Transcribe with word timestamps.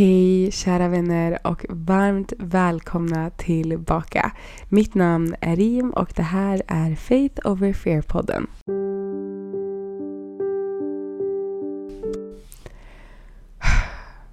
Hej 0.00 0.50
kära 0.52 0.88
vänner 0.88 1.38
och 1.44 1.66
varmt 1.68 2.32
välkomna 2.38 3.30
tillbaka. 3.30 4.32
Mitt 4.68 4.94
namn 4.94 5.34
är 5.40 5.56
Rim 5.56 5.90
och 5.90 6.12
det 6.16 6.22
här 6.22 6.62
är 6.66 6.94
Faith 6.94 7.46
Over 7.46 7.72
Fear-podden. 7.72 8.46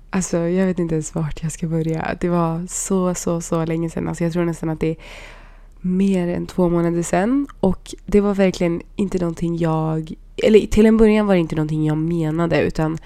Alltså 0.09 0.37
jag 0.37 0.65
vet 0.65 0.79
inte 0.79 0.95
ens 0.95 1.15
vart 1.15 1.43
jag 1.43 1.51
ska 1.51 1.67
börja. 1.67 2.17
Det 2.21 2.29
var 2.29 2.67
så, 2.67 3.15
så, 3.15 3.41
så 3.41 3.65
länge 3.65 3.89
sedan. 3.89 4.07
Alltså 4.07 4.23
jag 4.23 4.33
tror 4.33 4.45
nästan 4.45 4.69
att 4.69 4.79
det 4.79 4.89
är 4.89 4.97
mer 5.81 6.27
än 6.27 6.45
två 6.45 6.69
månader 6.69 7.01
sedan. 7.01 7.47
Och 7.59 7.95
det 8.05 8.21
var 8.21 8.33
verkligen 8.33 8.81
inte 8.95 9.19
någonting 9.19 9.57
jag... 9.57 10.13
Eller 10.43 10.59
till 10.59 10.85
en 10.85 10.97
början 10.97 11.27
var 11.27 11.33
det 11.33 11.39
inte 11.39 11.55
någonting 11.55 11.85
jag 11.85 11.97
menade 11.97 12.61
utan 12.61 12.97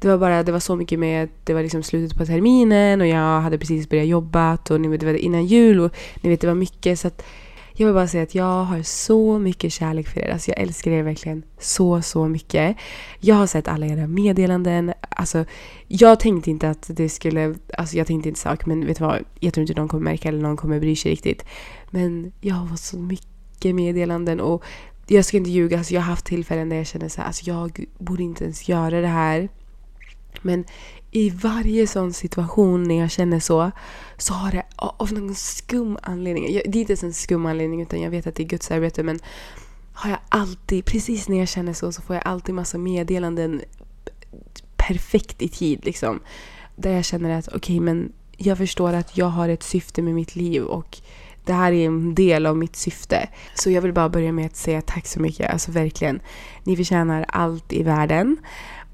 det 0.00 0.08
var 0.08 0.18
bara, 0.18 0.42
det 0.42 0.52
var 0.52 0.60
så 0.60 0.76
mycket 0.76 0.98
med 0.98 1.24
att 1.24 1.30
det 1.44 1.54
var 1.54 1.62
liksom 1.62 1.82
slutet 1.82 2.18
på 2.18 2.26
terminen 2.26 3.00
och 3.00 3.06
jag 3.06 3.40
hade 3.40 3.58
precis 3.58 3.88
börjat 3.88 4.06
jobba 4.06 4.58
och 4.70 4.80
ni 4.80 4.88
vet, 4.88 5.00
det 5.00 5.06
var 5.06 5.14
innan 5.14 5.46
jul 5.46 5.80
och 5.80 5.96
ni 6.22 6.30
vet 6.30 6.40
det 6.40 6.46
var 6.46 6.54
mycket 6.54 6.98
så 6.98 7.08
att 7.08 7.22
jag 7.80 7.86
vill 7.86 7.94
bara 7.94 8.08
säga 8.08 8.22
att 8.22 8.34
jag 8.34 8.64
har 8.64 8.82
så 8.82 9.38
mycket 9.38 9.72
kärlek 9.72 10.08
för 10.08 10.20
er. 10.20 10.30
Alltså 10.32 10.50
jag 10.50 10.60
älskar 10.60 10.90
er 10.90 11.02
verkligen 11.02 11.42
så, 11.58 12.02
så 12.02 12.28
mycket. 12.28 12.76
Jag 13.20 13.34
har 13.34 13.46
sett 13.46 13.68
alla 13.68 13.86
era 13.86 14.06
meddelanden. 14.06 14.92
Alltså, 15.00 15.44
jag 15.86 16.20
tänkte 16.20 16.50
inte 16.50 16.70
att 16.70 16.90
det 16.92 17.08
skulle... 17.08 17.54
Alltså 17.78 17.96
jag 17.96 18.06
tänkte 18.06 18.28
inte 18.28 18.40
sak, 18.40 18.66
men 18.66 18.86
vet 18.86 18.98
du 18.98 19.04
vad? 19.04 19.24
Jag 19.40 19.54
tror 19.54 19.62
inte 19.62 19.80
någon 19.80 19.88
kommer 19.88 20.04
märka 20.04 20.28
eller 20.28 20.40
någon 20.40 20.56
kommer 20.56 20.80
bry 20.80 20.96
sig 20.96 21.10
riktigt. 21.10 21.44
Men 21.90 22.32
jag 22.40 22.54
har 22.54 22.66
fått 22.66 22.80
så 22.80 22.98
mycket 22.98 23.74
meddelanden 23.74 24.40
och 24.40 24.64
jag 25.06 25.24
ska 25.24 25.36
inte 25.36 25.50
ljuga. 25.50 25.78
Alltså 25.78 25.94
jag 25.94 26.00
har 26.00 26.10
haft 26.10 26.26
tillfällen 26.26 26.68
där 26.68 26.76
jag 26.76 26.86
känner 26.86 27.08
så 27.08 27.20
här, 27.20 27.26
alltså 27.26 27.50
jag 27.50 27.84
borde 27.98 28.22
inte 28.22 28.44
ens 28.44 28.68
göra 28.68 29.00
det 29.00 29.06
här. 29.06 29.48
Men 30.42 30.64
i 31.10 31.30
varje 31.30 31.86
sån 31.86 32.12
situation 32.12 32.84
när 32.84 33.00
jag 33.00 33.10
känner 33.10 33.40
så, 33.40 33.70
så 34.16 34.34
har 34.34 34.52
det 34.52 34.62
av 34.76 35.12
någon 35.12 35.34
skum 35.34 35.98
anledning, 36.02 36.44
det 36.44 36.78
är 36.78 36.80
inte 36.80 36.92
ens 36.92 37.02
en 37.02 37.14
skum 37.14 37.46
anledning 37.46 37.82
utan 37.82 38.00
jag 38.00 38.10
vet 38.10 38.26
att 38.26 38.34
det 38.34 38.42
är 38.42 38.48
Guds 38.48 38.70
arbete 38.70 39.02
men 39.02 39.18
har 39.92 40.10
jag 40.10 40.18
alltid, 40.28 40.84
precis 40.84 41.28
när 41.28 41.38
jag 41.38 41.48
känner 41.48 41.72
så, 41.72 41.92
så 41.92 42.02
får 42.02 42.16
jag 42.16 42.22
alltid 42.26 42.54
massa 42.54 42.78
meddelanden 42.78 43.62
perfekt 44.76 45.42
i 45.42 45.48
tid 45.48 45.84
liksom. 45.84 46.20
Där 46.76 46.90
jag 46.90 47.04
känner 47.04 47.38
att 47.38 47.48
okej 47.48 47.56
okay, 47.56 47.80
men 47.80 48.12
jag 48.36 48.58
förstår 48.58 48.92
att 48.92 49.16
jag 49.16 49.26
har 49.26 49.48
ett 49.48 49.62
syfte 49.62 50.02
med 50.02 50.14
mitt 50.14 50.36
liv 50.36 50.62
och 50.62 51.00
det 51.44 51.52
här 51.52 51.72
är 51.72 51.86
en 51.86 52.14
del 52.14 52.46
av 52.46 52.56
mitt 52.56 52.76
syfte. 52.76 53.28
Så 53.54 53.70
jag 53.70 53.82
vill 53.82 53.92
bara 53.92 54.08
börja 54.08 54.32
med 54.32 54.46
att 54.46 54.56
säga 54.56 54.82
tack 54.82 55.06
så 55.06 55.20
mycket. 55.20 55.50
Alltså 55.50 55.72
verkligen. 55.72 56.20
Ni 56.64 56.76
förtjänar 56.76 57.24
allt 57.28 57.72
i 57.72 57.82
världen. 57.82 58.36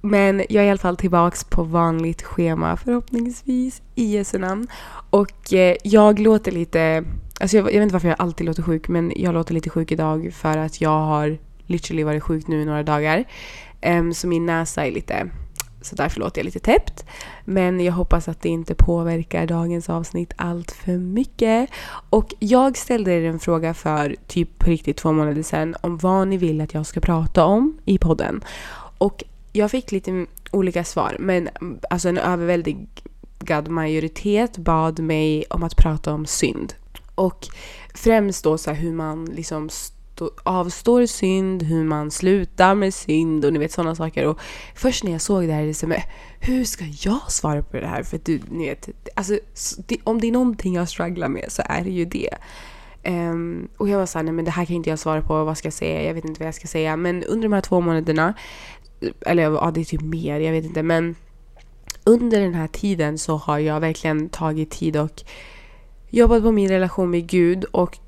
Men 0.07 0.43
jag 0.49 0.65
är 0.65 0.67
i 0.67 0.71
alla 0.71 0.79
fall 0.79 0.97
tillbaks 0.97 1.45
på 1.45 1.63
vanligt 1.63 2.23
schema 2.23 2.77
förhoppningsvis 2.77 3.83
i 3.95 4.05
Jesu 4.05 4.39
namn. 4.39 4.67
Och 5.11 5.53
eh, 5.53 5.77
jag 5.85 6.19
låter 6.19 6.53
lite, 6.53 7.05
alltså 7.41 7.57
jag, 7.57 7.67
jag, 7.67 7.73
vet 7.73 7.83
inte 7.83 7.93
varför 7.93 8.09
jag 8.09 8.21
alltid 8.21 8.47
låter 8.47 8.63
sjuk 8.63 8.89
men 8.89 9.13
jag 9.17 9.35
låter 9.35 9.55
lite 9.55 9.71
sjuk 9.71 9.93
idag 9.93 10.33
för 10.35 10.59
att 10.59 10.81
jag 10.81 10.91
har 11.01 11.39
literally 11.67 12.05
varit 12.05 12.23
sjuk 12.23 12.47
nu 12.47 12.63
i 12.63 12.65
några 12.65 12.83
dagar. 12.83 13.25
Um, 13.87 14.15
så 14.15 14.27
min 14.27 14.47
näsa 14.47 14.87
är 14.87 14.91
lite, 14.91 15.31
så 15.83 15.97
därför 15.97 16.21
låter 16.21 16.41
jag 16.41 16.45
lite 16.45 16.61
täppt. 16.61 17.05
Men 17.45 17.81
jag 17.81 17.93
hoppas 17.93 18.29
att 18.29 18.43
det 18.43 18.49
inte 18.49 18.75
påverkar 18.75 19.47
dagens 19.47 19.91
avsnitt 19.91 20.33
allt 20.37 20.73
för 20.73 20.99
mycket. 20.99 21.71
Och 22.11 22.35
jag 22.39 22.77
ställde 22.77 23.13
er 23.13 23.25
en 23.25 23.39
fråga 23.39 23.75
för 23.75 24.17
typ 24.27 24.59
på 24.59 24.71
riktigt 24.71 24.97
två 24.97 25.13
månader 25.13 25.43
sedan 25.43 25.75
om 25.81 25.99
vad 25.99 26.29
ni 26.29 26.37
vill 26.37 26.61
att 26.61 26.75
jag 26.75 26.87
ska 26.87 27.01
prata 27.01 27.45
om 27.45 27.79
i 27.85 27.99
podden. 27.99 28.45
Och 28.99 29.25
jag 29.57 29.71
fick 29.71 29.93
lite 29.93 30.27
olika 30.51 30.85
svar, 30.85 31.17
men 31.19 31.49
alltså 31.91 32.09
en 32.09 32.19
överväldigad 32.19 33.69
majoritet 33.69 34.57
bad 34.57 34.99
mig 34.99 35.45
om 35.51 35.63
att 35.63 35.77
prata 35.77 36.13
om 36.13 36.27
synd. 36.27 36.75
Och 37.15 37.47
främst 37.95 38.45
då 38.45 38.59
så 38.59 38.71
hur 38.71 38.93
man 38.93 39.25
liksom 39.25 39.69
avstår 40.43 41.07
synd, 41.07 41.63
hur 41.63 41.85
man 41.85 42.11
slutar 42.11 42.75
med 42.75 42.95
synd 42.95 43.45
och 43.45 43.53
ni 43.53 43.59
vet 43.59 43.73
sådana 43.73 43.95
saker. 43.95 44.27
Och 44.27 44.41
först 44.75 45.05
när 45.05 45.13
jag 45.13 45.21
såg 45.21 45.47
det 45.47 45.53
här, 45.53 45.65
det 45.65 45.75
så 45.75 45.95
hur 46.41 46.65
ska 46.65 46.85
jag 46.85 47.33
svara 47.33 47.63
på 47.63 47.77
det 47.77 47.87
här? 47.87 48.03
För 48.03 48.21
du, 48.25 48.41
ni 48.51 48.69
vet, 48.69 48.89
alltså, 49.15 49.39
om 50.05 50.21
det 50.21 50.27
är 50.27 50.33
någonting 50.33 50.75
jag 50.75 50.89
strugglar 50.89 51.29
med 51.29 51.53
så 51.53 51.63
är 51.67 51.85
det 51.85 51.91
ju 51.91 52.05
det. 52.05 52.35
Um, 53.07 53.69
och 53.77 53.89
jag 53.89 53.99
var 53.99 54.07
såhär, 54.07 54.25
nej 54.25 54.33
men 54.33 54.45
det 54.45 54.51
här 54.51 54.65
kan 54.65 54.77
inte 54.77 54.91
jag 54.91 54.99
svara 54.99 55.23
på, 55.23 55.45
vad 55.45 55.59
ska 55.59 55.67
jag 55.67 55.73
säga? 55.73 56.03
Jag 56.03 56.15
vet 56.15 56.25
inte 56.25 56.41
vad 56.41 56.47
jag 56.47 56.55
ska 56.55 56.67
säga. 56.67 56.97
Men 56.97 57.25
under 57.25 57.43
de 57.43 57.53
här 57.53 57.61
två 57.61 57.81
månaderna 57.81 58.35
eller 59.27 59.43
ja, 59.43 59.71
det 59.75 59.81
är 59.81 59.85
typ 59.85 60.01
mer, 60.01 60.41
jag 60.41 60.53
vet 60.53 60.65
inte. 60.65 60.83
Men 60.83 61.15
under 62.05 62.41
den 62.41 62.55
här 62.55 62.69
tiden 62.69 63.19
så 63.19 63.37
har 63.37 63.59
jag 63.59 63.81
verkligen 63.81 64.29
tagit 64.29 64.71
tid 64.71 64.97
och 64.97 65.23
jobbat 66.11 66.43
på 66.43 66.53
min 66.53 66.69
relation 66.69 67.11
med 67.11 67.27
Gud 67.27 67.65
och 67.65 67.99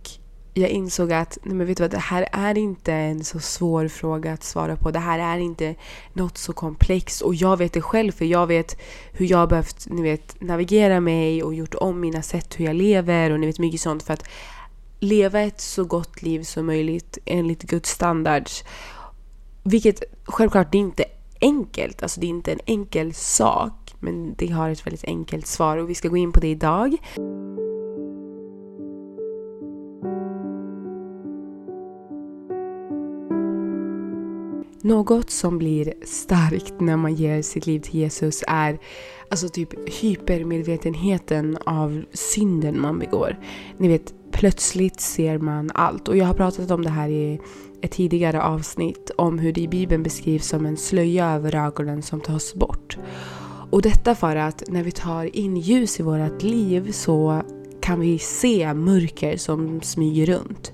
jag 0.54 0.70
insåg 0.70 1.12
att 1.12 1.38
nej 1.42 1.54
men 1.54 1.66
vet 1.66 1.76
du 1.76 1.82
vad, 1.82 1.90
det 1.90 1.98
här 1.98 2.28
är 2.32 2.58
inte 2.58 2.92
en 2.92 3.24
så 3.24 3.40
svår 3.40 3.88
fråga 3.88 4.32
att 4.32 4.44
svara 4.44 4.76
på. 4.76 4.90
Det 4.90 4.98
här 4.98 5.18
är 5.18 5.38
inte 5.38 5.74
något 6.12 6.38
så 6.38 6.52
komplext 6.52 7.22
och 7.22 7.34
jag 7.34 7.56
vet 7.56 7.72
det 7.72 7.82
själv 7.82 8.12
för 8.12 8.24
jag 8.24 8.46
vet 8.46 8.78
hur 9.12 9.30
jag 9.30 9.38
har 9.38 9.46
behövt 9.46 9.86
ni 9.90 10.02
vet, 10.02 10.40
navigera 10.40 11.00
mig 11.00 11.42
och 11.42 11.54
gjort 11.54 11.74
om 11.74 12.00
mina 12.00 12.22
sätt 12.22 12.60
hur 12.60 12.64
jag 12.64 12.76
lever 12.76 13.30
och 13.30 13.40
ni 13.40 13.46
vet 13.46 13.58
mycket 13.58 13.80
sånt 13.80 14.02
för 14.02 14.12
att 14.14 14.24
leva 15.00 15.40
ett 15.40 15.60
så 15.60 15.84
gott 15.84 16.22
liv 16.22 16.42
som 16.42 16.66
möjligt 16.66 17.18
enligt 17.24 17.62
Guds 17.62 17.90
standards. 17.90 18.64
Vilket 19.68 20.02
självklart 20.24 20.72
det 20.72 20.78
är 20.78 20.80
inte 20.80 21.04
enkelt, 21.40 22.02
alltså 22.02 22.20
det 22.20 22.26
är 22.26 22.28
inte 22.28 22.52
en 22.52 22.60
enkel 22.66 23.14
sak. 23.14 23.94
Men 24.00 24.34
det 24.38 24.46
har 24.46 24.70
ett 24.70 24.86
väldigt 24.86 25.04
enkelt 25.04 25.46
svar 25.46 25.76
och 25.76 25.90
vi 25.90 25.94
ska 25.94 26.08
gå 26.08 26.16
in 26.16 26.32
på 26.32 26.40
det 26.40 26.48
idag. 26.48 26.96
Något 34.82 35.30
som 35.30 35.58
blir 35.58 35.94
starkt 36.04 36.80
när 36.80 36.96
man 36.96 37.14
ger 37.14 37.42
sitt 37.42 37.66
liv 37.66 37.80
till 37.80 37.94
Jesus 37.94 38.44
är 38.48 38.78
alltså 39.30 39.48
typ 39.48 39.88
hypermedvetenheten 40.00 41.58
av 41.66 42.04
synden 42.12 42.80
man 42.80 42.98
begår. 42.98 43.38
Ni 43.78 43.88
vet, 43.88 44.14
plötsligt 44.32 45.00
ser 45.00 45.38
man 45.38 45.70
allt. 45.74 46.08
Och 46.08 46.16
jag 46.16 46.26
har 46.26 46.34
pratat 46.34 46.70
om 46.70 46.82
det 46.82 46.90
här 46.90 47.08
i 47.08 47.40
ett 47.82 47.90
tidigare 47.90 48.42
avsnitt 48.42 49.10
om 49.18 49.38
hur 49.38 49.52
det 49.52 49.60
i 49.60 49.68
Bibeln 49.68 50.02
beskrivs 50.02 50.48
som 50.48 50.66
en 50.66 50.76
slöja 50.76 51.30
över 51.30 51.54
ögonen 51.54 52.02
som 52.02 52.20
tas 52.20 52.54
bort. 52.54 52.98
Och 53.70 53.82
detta 53.82 54.14
för 54.14 54.36
att 54.36 54.62
när 54.68 54.82
vi 54.82 54.92
tar 54.92 55.36
in 55.36 55.56
ljus 55.56 56.00
i 56.00 56.02
vårt 56.02 56.42
liv 56.42 56.92
så 56.92 57.42
kan 57.80 58.00
vi 58.00 58.18
se 58.18 58.74
mörker 58.74 59.36
som 59.36 59.80
smyger 59.80 60.26
runt. 60.26 60.72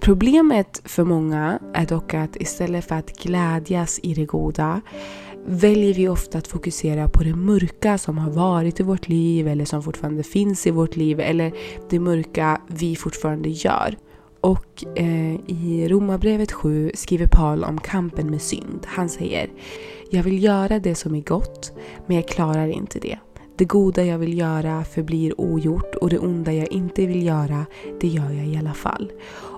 Problemet 0.00 0.82
för 0.84 1.04
många 1.04 1.58
är 1.74 1.86
dock 1.86 2.14
att 2.14 2.36
istället 2.36 2.84
för 2.84 2.94
att 2.94 3.18
glädjas 3.22 4.00
i 4.02 4.14
det 4.14 4.24
goda 4.24 4.80
väljer 5.46 5.94
vi 5.94 6.08
ofta 6.08 6.38
att 6.38 6.46
fokusera 6.46 7.08
på 7.08 7.22
det 7.22 7.34
mörka 7.34 7.98
som 7.98 8.18
har 8.18 8.30
varit 8.30 8.80
i 8.80 8.82
vårt 8.82 9.08
liv 9.08 9.48
eller 9.48 9.64
som 9.64 9.82
fortfarande 9.82 10.22
finns 10.22 10.66
i 10.66 10.70
vårt 10.70 10.96
liv 10.96 11.20
eller 11.20 11.52
det 11.90 12.00
mörka 12.00 12.60
vi 12.66 12.96
fortfarande 12.96 13.48
gör. 13.48 13.96
Och 14.44 14.84
eh, 14.96 15.34
i 15.46 15.88
Romarbrevet 15.88 16.52
7 16.52 16.90
skriver 16.94 17.26
Paul 17.26 17.64
om 17.64 17.80
kampen 17.80 18.30
med 18.30 18.42
synd. 18.42 18.86
Han 18.86 19.08
säger 19.08 19.50
Jag 20.10 20.22
vill 20.22 20.44
göra 20.44 20.78
det 20.78 20.94
som 20.94 21.14
är 21.14 21.20
gott, 21.20 21.72
men 22.06 22.16
jag 22.16 22.28
klarar 22.28 22.68
inte 22.68 22.98
det. 22.98 23.18
Det 23.56 23.64
goda 23.64 24.04
jag 24.04 24.18
vill 24.18 24.38
göra 24.38 24.84
förblir 24.84 25.40
ogjort 25.40 25.94
och 25.94 26.10
det 26.10 26.18
onda 26.18 26.52
jag 26.52 26.72
inte 26.72 27.06
vill 27.06 27.26
göra, 27.26 27.66
det 28.00 28.08
gör 28.08 28.30
jag 28.30 28.46
i 28.46 28.56
alla 28.56 28.74
fall. 28.74 29.12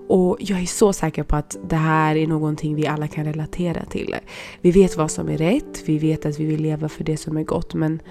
Och 0.09 0.37
jag 0.41 0.61
är 0.61 0.67
så 0.67 0.93
säker 0.93 1.23
på 1.23 1.37
att 1.37 1.57
det 1.69 1.77
här 1.77 2.17
är 2.17 2.27
någonting 2.27 2.75
vi 2.75 2.87
alla 2.87 3.09
kan 3.09 3.25
relatera 3.25 3.85
till. 3.85 4.17
Vi 4.61 4.71
vet 4.71 4.97
vad 4.97 5.11
som 5.11 5.29
är 5.29 5.39
rätt, 5.39 5.83
vi 5.87 5.99
vet 5.99 6.27
att 6.27 6.41
vi 6.41 6.45
vill 6.45 6.63
leva 6.63 6.89
för 6.89 7.05
det 7.05 7.17
som 7.17 7.37
är 7.37 7.45
gott 7.45 7.75
men 7.75 8.03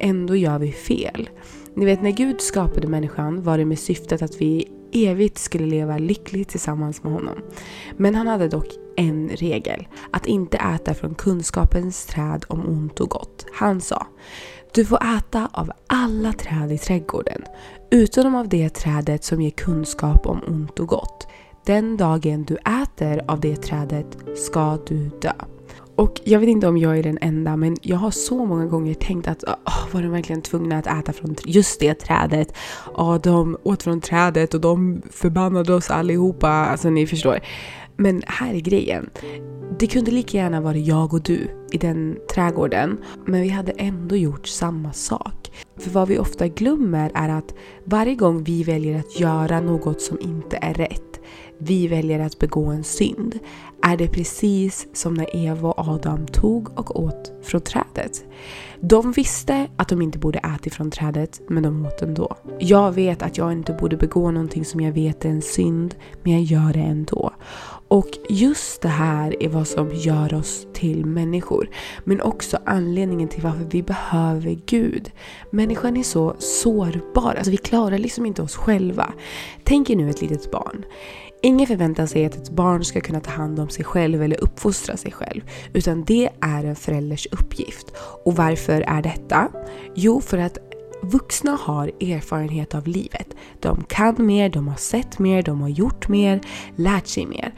ändå 0.00 0.36
gör 0.36 0.58
vi 0.58 0.72
fel. 0.72 1.30
Ni 1.74 1.84
vet 1.84 2.02
när 2.02 2.10
Gud 2.10 2.40
skapade 2.40 2.88
människan 2.88 3.42
var 3.42 3.58
det 3.58 3.64
med 3.64 3.78
syftet 3.78 4.22
att 4.22 4.40
vi 4.40 4.68
evigt 4.92 5.38
skulle 5.38 5.66
leva 5.66 5.98
lyckligt 5.98 6.48
tillsammans 6.48 7.02
med 7.02 7.12
honom. 7.12 7.38
Men 7.96 8.14
han 8.14 8.26
hade 8.26 8.48
dock 8.48 8.66
en 8.96 9.28
regel, 9.28 9.88
att 10.10 10.26
inte 10.26 10.56
äta 10.56 10.94
från 10.94 11.14
kunskapens 11.14 12.06
träd 12.06 12.44
om 12.48 12.68
ont 12.68 13.00
och 13.00 13.10
gott. 13.10 13.46
Han 13.52 13.80
sa 13.80 14.06
du 14.74 14.84
får 14.84 14.98
äta 15.18 15.48
av 15.52 15.72
alla 15.86 16.32
träd 16.32 16.72
i 16.72 16.78
trädgården, 16.78 17.44
utom 17.90 18.34
av 18.34 18.48
det 18.48 18.68
trädet 18.68 19.24
som 19.24 19.42
ger 19.42 19.50
kunskap 19.50 20.26
om 20.26 20.42
ont 20.46 20.80
och 20.80 20.88
gott. 20.88 21.26
Den 21.66 21.96
dagen 21.96 22.44
du 22.44 22.56
äter 22.56 23.24
av 23.28 23.40
det 23.40 23.56
trädet 23.56 24.18
ska 24.36 24.78
du 24.86 25.10
dö. 25.20 25.32
Och 26.00 26.20
jag 26.24 26.40
vet 26.40 26.48
inte 26.48 26.68
om 26.68 26.78
jag 26.78 26.98
är 26.98 27.02
den 27.02 27.18
enda 27.20 27.56
men 27.56 27.76
jag 27.82 27.96
har 27.96 28.10
så 28.10 28.46
många 28.46 28.66
gånger 28.66 28.94
tänkt 28.94 29.28
att 29.28 29.44
oh, 29.44 29.92
var 29.92 30.02
de 30.02 30.10
verkligen 30.10 30.42
tvungna 30.42 30.78
att 30.78 30.86
äta 30.86 31.12
från 31.12 31.36
just 31.44 31.80
det 31.80 31.94
trädet? 31.94 32.54
Ja, 32.96 33.14
oh, 33.14 33.20
de 33.20 33.56
åt 33.62 33.82
från 33.82 34.00
trädet 34.00 34.54
och 34.54 34.60
de 34.60 35.02
förbannade 35.10 35.74
oss 35.74 35.90
allihopa. 35.90 36.48
Alltså 36.48 36.90
ni 36.90 37.06
förstår. 37.06 37.38
Men 37.96 38.22
här 38.26 38.54
är 38.54 38.60
grejen. 38.60 39.10
Det 39.78 39.86
kunde 39.86 40.10
lika 40.10 40.36
gärna 40.36 40.60
vara 40.60 40.76
jag 40.76 41.14
och 41.14 41.22
du 41.22 41.66
i 41.72 41.78
den 41.78 42.16
trädgården, 42.34 42.98
men 43.26 43.42
vi 43.42 43.48
hade 43.48 43.72
ändå 43.72 44.16
gjort 44.16 44.46
samma 44.46 44.92
sak. 44.92 45.50
För 45.78 45.90
vad 45.90 46.08
vi 46.08 46.18
ofta 46.18 46.48
glömmer 46.48 47.10
är 47.14 47.28
att 47.28 47.54
varje 47.84 48.14
gång 48.14 48.44
vi 48.44 48.62
väljer 48.62 48.98
att 48.98 49.20
göra 49.20 49.60
något 49.60 50.00
som 50.00 50.20
inte 50.20 50.58
är 50.62 50.74
rätt, 50.74 51.09
vi 51.58 51.88
väljer 51.88 52.20
att 52.20 52.38
begå 52.38 52.66
en 52.66 52.84
synd, 52.84 53.38
är 53.82 53.96
det 53.96 54.08
precis 54.08 54.86
som 54.92 55.14
när 55.14 55.36
Eva 55.36 55.70
och 55.70 55.88
Adam 55.88 56.26
tog 56.26 56.78
och 56.78 57.00
åt 57.00 57.32
från 57.42 57.60
trädet. 57.60 58.24
De 58.80 59.12
visste 59.12 59.68
att 59.76 59.88
de 59.88 60.02
inte 60.02 60.18
borde 60.18 60.38
äta 60.38 60.70
från 60.70 60.90
trädet, 60.90 61.40
men 61.48 61.62
de 61.62 61.86
åt 61.86 62.02
ändå. 62.02 62.36
Jag 62.58 62.92
vet 62.92 63.22
att 63.22 63.38
jag 63.38 63.52
inte 63.52 63.72
borde 63.72 63.96
begå 63.96 64.30
någonting 64.30 64.64
som 64.64 64.80
jag 64.80 64.92
vet 64.92 65.24
är 65.24 65.28
en 65.28 65.42
synd, 65.42 65.94
men 66.22 66.32
jag 66.32 66.42
gör 66.42 66.72
det 66.72 66.80
ändå. 66.80 67.32
Och 67.90 68.08
just 68.28 68.82
det 68.82 68.88
här 68.88 69.42
är 69.42 69.48
vad 69.48 69.68
som 69.68 69.90
gör 69.94 70.34
oss 70.34 70.66
till 70.72 71.06
människor. 71.06 71.70
Men 72.04 72.20
också 72.20 72.58
anledningen 72.66 73.28
till 73.28 73.42
varför 73.42 73.66
vi 73.70 73.82
behöver 73.82 74.58
Gud. 74.66 75.10
Människan 75.50 75.96
är 75.96 76.02
så 76.02 76.34
sårbar, 76.38 77.34
alltså 77.34 77.50
vi 77.50 77.56
klarar 77.56 77.98
liksom 77.98 78.26
inte 78.26 78.42
oss 78.42 78.56
själva. 78.56 79.12
Tänk 79.64 79.90
er 79.90 79.96
nu 79.96 80.10
ett 80.10 80.22
litet 80.22 80.50
barn. 80.50 80.84
Ingen 81.42 81.66
förväntar 81.66 82.06
sig 82.06 82.26
att 82.26 82.34
ett 82.34 82.50
barn 82.50 82.84
ska 82.84 83.00
kunna 83.00 83.20
ta 83.20 83.30
hand 83.30 83.60
om 83.60 83.68
sig 83.68 83.84
själv 83.84 84.22
eller 84.22 84.44
uppfostra 84.44 84.96
sig 84.96 85.12
själv. 85.12 85.40
Utan 85.72 86.04
det 86.04 86.30
är 86.40 86.64
en 86.64 86.76
förälders 86.76 87.26
uppgift. 87.30 87.92
Och 88.24 88.36
varför 88.36 88.80
är 88.80 89.02
detta? 89.02 89.48
Jo, 89.94 90.20
för 90.20 90.38
att 90.38 90.58
vuxna 91.02 91.58
har 91.60 91.86
erfarenhet 92.00 92.74
av 92.74 92.86
livet. 92.86 93.36
De 93.60 93.84
kan 93.88 94.26
mer, 94.26 94.48
de 94.48 94.68
har 94.68 94.76
sett 94.76 95.18
mer, 95.18 95.42
de 95.42 95.60
har 95.60 95.68
gjort 95.68 96.08
mer, 96.08 96.40
lärt 96.76 97.06
sig 97.06 97.26
mer. 97.26 97.54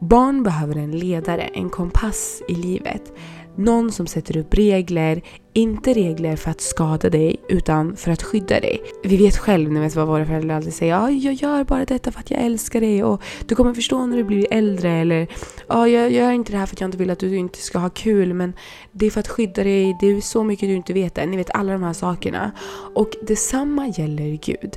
Barn 0.00 0.42
behöver 0.42 0.76
en 0.76 0.98
ledare, 0.98 1.42
en 1.42 1.70
kompass 1.70 2.42
i 2.48 2.54
livet. 2.54 3.12
Någon 3.56 3.92
som 3.92 4.06
sätter 4.06 4.36
upp 4.36 4.54
regler, 4.54 5.22
inte 5.52 5.94
regler 5.94 6.36
för 6.36 6.50
att 6.50 6.60
skada 6.60 7.10
dig 7.10 7.36
utan 7.48 7.96
för 7.96 8.10
att 8.10 8.22
skydda 8.22 8.60
dig. 8.60 8.82
Vi 9.04 9.16
vet 9.16 9.38
själv 9.38 9.72
ni 9.72 9.80
vet 9.80 9.96
vad 9.96 10.06
våra 10.06 10.26
föräldrar 10.26 10.56
alltid 10.56 10.74
säger. 10.74 10.92
Ja, 10.92 11.10
jag 11.10 11.34
gör 11.34 11.64
bara 11.64 11.84
detta 11.84 12.12
för 12.12 12.20
att 12.20 12.30
jag 12.30 12.40
älskar 12.40 12.80
dig 12.80 13.04
och 13.04 13.22
du 13.46 13.54
kommer 13.54 13.74
förstå 13.74 14.06
när 14.06 14.16
du 14.16 14.24
blir 14.24 14.46
äldre. 14.50 14.90
Eller 14.90 15.26
ja, 15.68 15.88
jag 15.88 16.10
gör 16.10 16.32
inte 16.32 16.52
det 16.52 16.58
här 16.58 16.66
för 16.66 16.74
att 16.74 16.80
jag 16.80 16.88
inte 16.88 16.98
vill 16.98 17.10
att 17.10 17.18
du 17.18 17.36
inte 17.36 17.58
ska 17.58 17.78
ha 17.78 17.90
kul 17.90 18.34
men 18.34 18.52
det 18.92 19.06
är 19.06 19.10
för 19.10 19.20
att 19.20 19.28
skydda 19.28 19.64
dig. 19.64 19.96
Det 20.00 20.06
är 20.06 20.20
så 20.20 20.44
mycket 20.44 20.68
du 20.68 20.74
inte 20.74 20.92
vet 20.92 21.18
än. 21.18 21.30
Ni 21.30 21.36
vet 21.36 21.50
alla 21.50 21.72
de 21.72 21.82
här 21.82 21.92
sakerna. 21.92 22.52
Och 22.94 23.10
detsamma 23.22 23.86
gäller 23.88 24.38
Gud. 24.42 24.76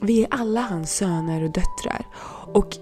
Vi 0.00 0.22
är 0.22 0.28
alla 0.30 0.60
hans 0.60 0.96
söner 0.96 1.44
och 1.44 1.50
döttrar. 1.50 2.06
Och 2.52 2.76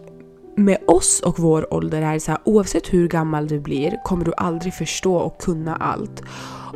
med 0.57 0.79
oss 0.87 1.21
och 1.21 1.39
vår 1.39 1.75
ålder 1.75 2.03
är 2.03 2.13
det 2.13 2.21
så 2.21 2.31
här, 2.31 2.41
oavsett 2.45 2.93
hur 2.93 3.09
gammal 3.09 3.49
du 3.49 3.61
blir 3.61 4.01
kommer 4.05 4.25
du 4.25 4.33
aldrig 4.37 4.75
förstå 4.75 5.17
och 5.17 5.41
kunna 5.41 5.77
allt. 5.77 6.23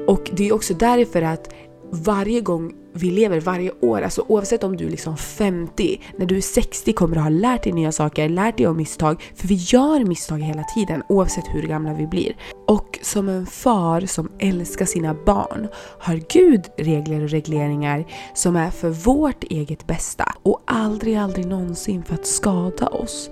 Och 0.06 0.30
det 0.32 0.48
är 0.48 0.54
också 0.54 0.74
därför 0.74 1.22
att 1.22 1.54
varje 1.92 2.40
gång 2.40 2.72
vi 2.92 3.10
lever, 3.10 3.40
varje 3.40 3.72
år, 3.80 4.02
alltså 4.02 4.24
oavsett 4.28 4.64
om 4.64 4.76
du 4.76 4.86
är 4.86 4.90
liksom 4.90 5.16
50, 5.16 6.00
när 6.18 6.26
du 6.26 6.36
är 6.36 6.40
60 6.40 6.92
kommer 6.92 7.14
du 7.14 7.20
ha 7.20 7.28
lärt 7.28 7.62
dig 7.62 7.72
nya 7.72 7.92
saker, 7.92 8.28
lärt 8.28 8.56
dig 8.56 8.66
av 8.66 8.76
misstag. 8.76 9.22
För 9.34 9.48
vi 9.48 9.54
gör 9.54 10.04
misstag 10.04 10.38
hela 10.38 10.64
tiden 10.64 11.02
oavsett 11.08 11.44
hur 11.54 11.62
gamla 11.62 11.94
vi 11.94 12.06
blir. 12.06 12.36
Och 12.66 12.98
som 13.02 13.28
en 13.28 13.46
far 13.46 14.00
som 14.00 14.30
älskar 14.38 14.84
sina 14.84 15.14
barn 15.26 15.68
har 15.98 16.20
Gud 16.28 16.64
regler 16.76 17.22
och 17.22 17.30
regleringar 17.30 18.04
som 18.34 18.56
är 18.56 18.70
för 18.70 18.90
vårt 18.90 19.44
eget 19.44 19.86
bästa 19.86 20.32
och 20.42 20.62
aldrig, 20.66 21.16
aldrig 21.16 21.46
någonsin 21.46 22.04
för 22.04 22.14
att 22.14 22.26
skada 22.26 22.86
oss. 22.86 23.30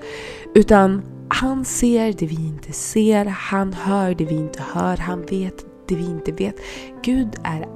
Utan 0.55 1.03
han 1.29 1.65
ser 1.65 2.13
det 2.13 2.27
vi 2.27 2.35
inte 2.35 2.73
ser, 2.73 3.25
han 3.25 3.73
hör 3.73 4.15
det 4.15 4.25
vi 4.25 4.35
inte 4.35 4.63
hör, 4.73 4.97
han 4.97 5.23
vet 5.23 5.65
det 5.89 5.95
vi 5.95 6.05
inte 6.05 6.33
vet. 6.33 6.57
Gud 7.03 7.29
är 7.45 7.74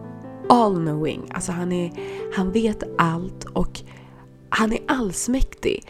all 0.49 0.77
knowing. 0.77 1.31
Alltså 1.35 1.53
han, 1.53 1.73
är, 1.73 1.93
han 2.35 2.53
vet 2.53 2.83
allt 2.99 3.45
och 3.45 3.81
han 4.49 4.73
är 4.73 4.79
allsmäktig. 4.87 5.87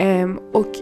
Um, 0.00 0.40
och 0.52 0.72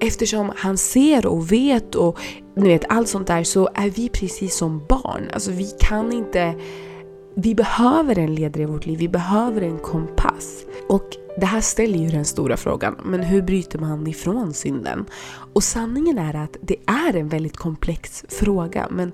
eftersom 0.00 0.52
han 0.56 0.78
ser 0.78 1.26
och 1.26 1.52
vet 1.52 1.94
och 1.94 2.18
ni 2.56 2.68
vet 2.68 2.84
allt 2.88 3.08
sånt 3.08 3.26
där 3.26 3.44
så 3.44 3.68
är 3.74 3.90
vi 3.90 4.08
precis 4.08 4.56
som 4.56 4.86
barn. 4.88 5.30
Alltså 5.32 5.50
vi 5.50 5.70
kan 5.80 6.12
inte... 6.12 6.54
Vi 7.36 7.54
behöver 7.54 8.18
en 8.18 8.34
ledare 8.34 8.62
i 8.62 8.66
vårt 8.66 8.86
liv, 8.86 8.98
vi 8.98 9.08
behöver 9.08 9.62
en 9.62 9.78
kompass. 9.78 10.64
Och 10.88 11.16
det 11.40 11.46
här 11.46 11.60
ställer 11.60 11.98
ju 11.98 12.08
den 12.08 12.24
stora 12.24 12.56
frågan, 12.56 12.96
men 13.04 13.22
hur 13.22 13.42
bryter 13.42 13.78
man 13.78 14.06
ifrån 14.06 14.54
synden? 14.54 15.04
Och 15.54 15.62
sanningen 15.62 16.18
är 16.18 16.36
att 16.36 16.56
det 16.60 16.76
är 16.86 17.16
en 17.16 17.28
väldigt 17.28 17.56
komplex 17.56 18.24
fråga, 18.28 18.88
men 18.90 19.12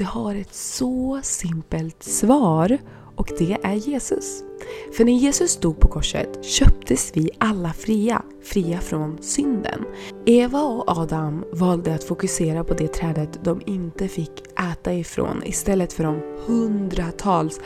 det 0.00 0.04
har 0.06 0.34
ett 0.34 0.54
så 0.54 1.20
simpelt 1.22 2.02
svar 2.02 2.78
och 3.16 3.30
det 3.38 3.56
är 3.62 3.74
Jesus. 3.74 4.42
För 4.96 5.04
när 5.04 5.12
Jesus 5.12 5.56
dog 5.56 5.80
på 5.80 5.88
korset 5.88 6.44
köptes 6.44 7.12
vi 7.14 7.30
alla 7.38 7.72
fria, 7.72 8.22
fria 8.42 8.80
från 8.80 9.22
synden. 9.22 9.84
Eva 10.26 10.62
och 10.62 10.98
Adam 10.98 11.44
valde 11.52 11.94
att 11.94 12.04
fokusera 12.04 12.64
på 12.64 12.74
det 12.74 12.88
trädet 12.88 13.44
de 13.44 13.60
inte 13.66 14.08
fick 14.08 14.42
äta 14.72 14.94
ifrån 14.94 15.42
istället 15.44 15.92
för 15.92 16.04
de 16.04 16.22
hundratals 16.46 17.60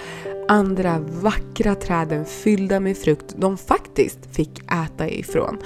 andra 0.49 0.99
vackra 0.99 1.75
träden 1.75 2.25
fyllda 2.25 2.81
med 2.81 2.97
frukt 2.97 3.35
de 3.37 3.59
faktiskt 3.59 4.19
fick 4.33 4.73
äta 4.73 5.09
ifrån. 5.09 5.59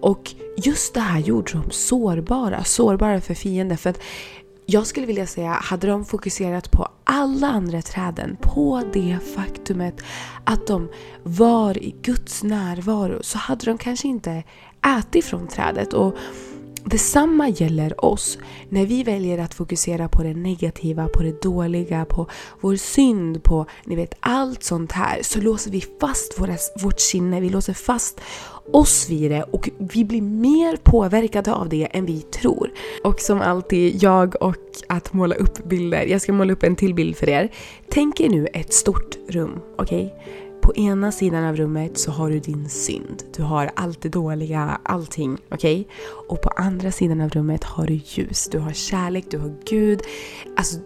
Och 0.00 0.34
just 0.56 0.94
det 0.94 1.00
här 1.00 1.20
gjorde 1.20 1.52
dem 1.52 1.70
sårbara, 1.70 2.64
sårbara 2.64 3.20
för 3.20 3.34
fienden. 3.34 3.78
För 3.78 3.90
att 3.90 4.00
jag 4.66 4.86
skulle 4.86 5.06
vilja 5.06 5.26
säga, 5.26 5.50
hade 5.50 5.86
de 5.86 6.04
fokuserat 6.04 6.70
på 6.70 6.88
alla 7.04 7.46
andra 7.46 7.82
träden, 7.82 8.36
på 8.40 8.82
det 8.92 9.18
faktumet 9.36 9.94
att 10.44 10.66
de 10.66 10.88
var 11.22 11.78
i 11.78 11.94
Guds 12.02 12.42
närvaro, 12.42 13.18
så 13.22 13.38
hade 13.38 13.64
de 13.64 13.78
kanske 13.78 14.08
inte 14.08 14.42
ätit 14.98 15.24
från 15.24 15.48
trädet. 15.48 15.92
Och 15.92 16.16
Detsamma 16.86 17.48
gäller 17.48 18.04
oss. 18.04 18.38
När 18.68 18.86
vi 18.86 19.02
väljer 19.02 19.38
att 19.38 19.54
fokusera 19.54 20.08
på 20.08 20.22
det 20.22 20.34
negativa, 20.34 21.08
på 21.08 21.22
det 21.22 21.42
dåliga, 21.42 22.04
på 22.04 22.26
vår 22.60 22.76
synd, 22.76 23.42
på 23.42 23.66
ni 23.84 23.96
vet 23.96 24.14
allt 24.20 24.62
sånt 24.62 24.92
här 24.92 25.18
så 25.22 25.40
låser 25.40 25.70
vi 25.70 25.84
fast 26.00 26.40
våra, 26.40 26.56
vårt 26.82 27.00
sinne, 27.00 27.40
vi 27.40 27.50
låser 27.50 27.72
fast 27.72 28.20
oss 28.72 29.10
vid 29.10 29.30
det 29.30 29.42
och 29.42 29.70
vi 29.78 30.04
blir 30.04 30.22
mer 30.22 30.76
påverkade 30.76 31.52
av 31.52 31.68
det 31.68 31.88
än 31.90 32.06
vi 32.06 32.20
tror. 32.20 32.70
Och 33.04 33.20
som 33.20 33.40
alltid, 33.40 34.02
jag 34.02 34.42
och 34.42 34.54
att 34.88 35.12
måla 35.12 35.34
upp 35.34 35.64
bilder. 35.64 36.06
Jag 36.06 36.22
ska 36.22 36.32
måla 36.32 36.52
upp 36.52 36.62
en 36.62 36.76
till 36.76 36.94
bild 36.94 37.16
för 37.16 37.28
er. 37.28 37.50
Tänk 37.88 38.20
er 38.20 38.28
nu 38.28 38.46
ett 38.46 38.72
stort 38.72 39.16
rum, 39.28 39.60
okej? 39.78 40.06
Okay? 40.06 40.43
På 40.64 40.74
ena 40.74 41.12
sidan 41.12 41.44
av 41.44 41.56
rummet 41.56 41.98
så 41.98 42.10
har 42.10 42.30
du 42.30 42.38
din 42.38 42.68
synd. 42.68 43.22
Du 43.36 43.42
har 43.42 43.70
allt 43.76 44.02
det 44.02 44.08
dåliga, 44.08 44.80
allting. 44.82 45.38
Okej? 45.50 45.80
Okay? 45.80 45.94
Och 46.28 46.42
på 46.42 46.48
andra 46.48 46.92
sidan 46.92 47.20
av 47.20 47.28
rummet 47.28 47.64
har 47.64 47.86
du 47.86 47.94
ljus. 48.04 48.48
Du 48.48 48.58
har 48.58 48.72
kärlek, 48.72 49.24
du 49.30 49.38
har 49.38 49.54
Gud. 49.64 50.00
Alltså 50.56 50.78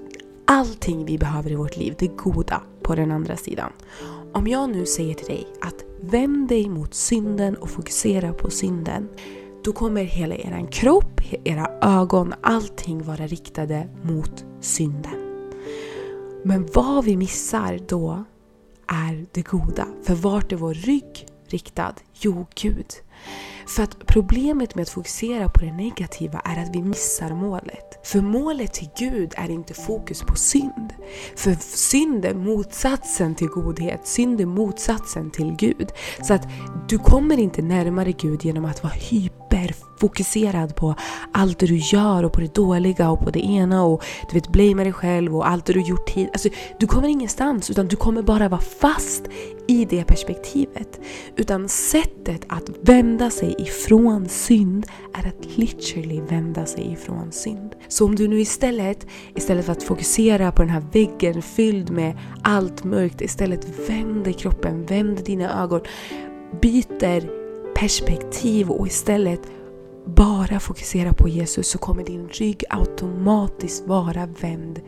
allting 0.44 1.04
vi 1.04 1.18
behöver 1.18 1.52
i 1.52 1.54
vårt 1.54 1.76
liv, 1.76 1.94
det 1.98 2.06
goda 2.06 2.62
på 2.82 2.94
den 2.94 3.12
andra 3.12 3.36
sidan. 3.36 3.72
Om 4.32 4.46
jag 4.46 4.70
nu 4.70 4.86
säger 4.86 5.14
till 5.14 5.26
dig 5.26 5.46
att 5.60 5.84
vänd 6.00 6.48
dig 6.48 6.68
mot 6.68 6.94
synden 6.94 7.56
och 7.56 7.70
fokusera 7.70 8.32
på 8.32 8.50
synden. 8.50 9.08
Då 9.64 9.72
kommer 9.72 10.04
hela 10.04 10.34
er 10.34 10.68
kropp, 10.72 11.20
era 11.44 11.70
ögon, 11.82 12.34
allting 12.40 13.02
vara 13.02 13.26
riktade 13.26 13.88
mot 14.02 14.44
synden. 14.60 15.28
Men 16.44 16.68
vad 16.74 17.04
vi 17.04 17.16
missar 17.16 17.80
då 17.88 18.24
det 19.34 19.42
goda. 19.42 19.86
För 20.04 20.14
vart 20.14 20.52
är 20.52 20.56
vår 20.56 20.74
rygg 20.74 21.26
riktad? 21.48 21.94
Jo, 22.12 22.46
Gud. 22.54 22.92
För 23.68 23.82
att 23.82 24.06
problemet 24.06 24.74
med 24.74 24.82
att 24.82 24.88
fokusera 24.88 25.48
på 25.48 25.60
det 25.60 25.72
negativa 25.72 26.40
är 26.40 26.62
att 26.62 26.76
vi 26.76 26.82
missar 26.82 27.34
målet. 27.34 28.06
För 28.06 28.20
målet 28.20 28.74
till 28.74 28.88
Gud 28.98 29.32
är 29.36 29.50
inte 29.50 29.74
fokus 29.74 30.22
på 30.22 30.36
synd. 30.36 30.92
För 31.36 31.54
synd 31.60 32.24
är 32.24 32.34
motsatsen 32.34 33.34
till 33.34 33.46
godhet. 33.46 34.06
Synd 34.06 34.40
är 34.40 34.46
motsatsen 34.46 35.30
till 35.30 35.56
Gud. 35.58 35.88
Så 36.22 36.34
att 36.34 36.48
du 36.88 36.98
kommer 36.98 37.38
inte 37.38 37.62
närmare 37.62 38.12
Gud 38.12 38.44
genom 38.44 38.64
att 38.64 38.82
vara 38.82 38.94
fokuserad 40.00 40.76
på 40.76 40.94
allt 41.32 41.58
det 41.58 41.66
du 41.66 41.76
gör 41.76 42.24
och 42.24 42.32
på 42.32 42.40
det 42.40 42.54
dåliga 42.54 43.10
och 43.10 43.20
på 43.20 43.30
det 43.30 43.40
ena 43.40 43.84
och 43.84 44.04
du 44.28 44.34
vet 44.34 44.48
blamea 44.48 44.84
dig 44.84 44.92
själv 44.92 45.36
och 45.36 45.48
allt 45.48 45.66
det 45.66 45.72
du 45.72 45.80
gjort 45.80 46.06
tidigare. 46.06 46.30
Alltså, 46.32 46.48
du 46.78 46.86
kommer 46.86 47.08
ingenstans 47.08 47.70
utan 47.70 47.88
du 47.88 47.96
kommer 47.96 48.22
bara 48.22 48.48
vara 48.48 48.60
fast 48.60 49.28
i 49.68 49.84
det 49.84 50.04
perspektivet. 50.04 51.00
Utan 51.36 51.68
sättet 51.68 52.44
att 52.48 52.70
vända 52.80 53.30
sig 53.30 53.54
ifrån 53.58 54.28
synd 54.28 54.86
är 55.14 55.28
att 55.28 55.56
literally 55.56 56.20
vända 56.20 56.66
sig 56.66 56.92
ifrån 56.92 57.32
synd. 57.32 57.74
Så 57.88 58.04
om 58.04 58.16
du 58.16 58.28
nu 58.28 58.40
istället, 58.40 59.06
istället 59.34 59.64
för 59.64 59.72
att 59.72 59.82
fokusera 59.82 60.52
på 60.52 60.62
den 60.62 60.70
här 60.70 60.84
väggen 60.92 61.42
fylld 61.42 61.90
med 61.90 62.18
allt 62.42 62.84
mörkt, 62.84 63.20
istället 63.20 63.88
vänder 63.88 64.32
kroppen, 64.32 64.86
vänder 64.86 65.24
dina 65.24 65.62
ögon, 65.62 65.80
byter 66.60 67.28
perspektiv 67.74 68.70
och 68.70 68.86
istället 68.86 69.40
bara 70.14 70.60
fokuserar 70.60 71.12
på 71.12 71.28
Jesus 71.28 71.68
så 71.68 71.78
kommer 71.78 72.04
din 72.04 72.28
rygg 72.28 72.64
automatiskt 72.70 73.86
vara 73.86 74.26
vänd 74.26 74.80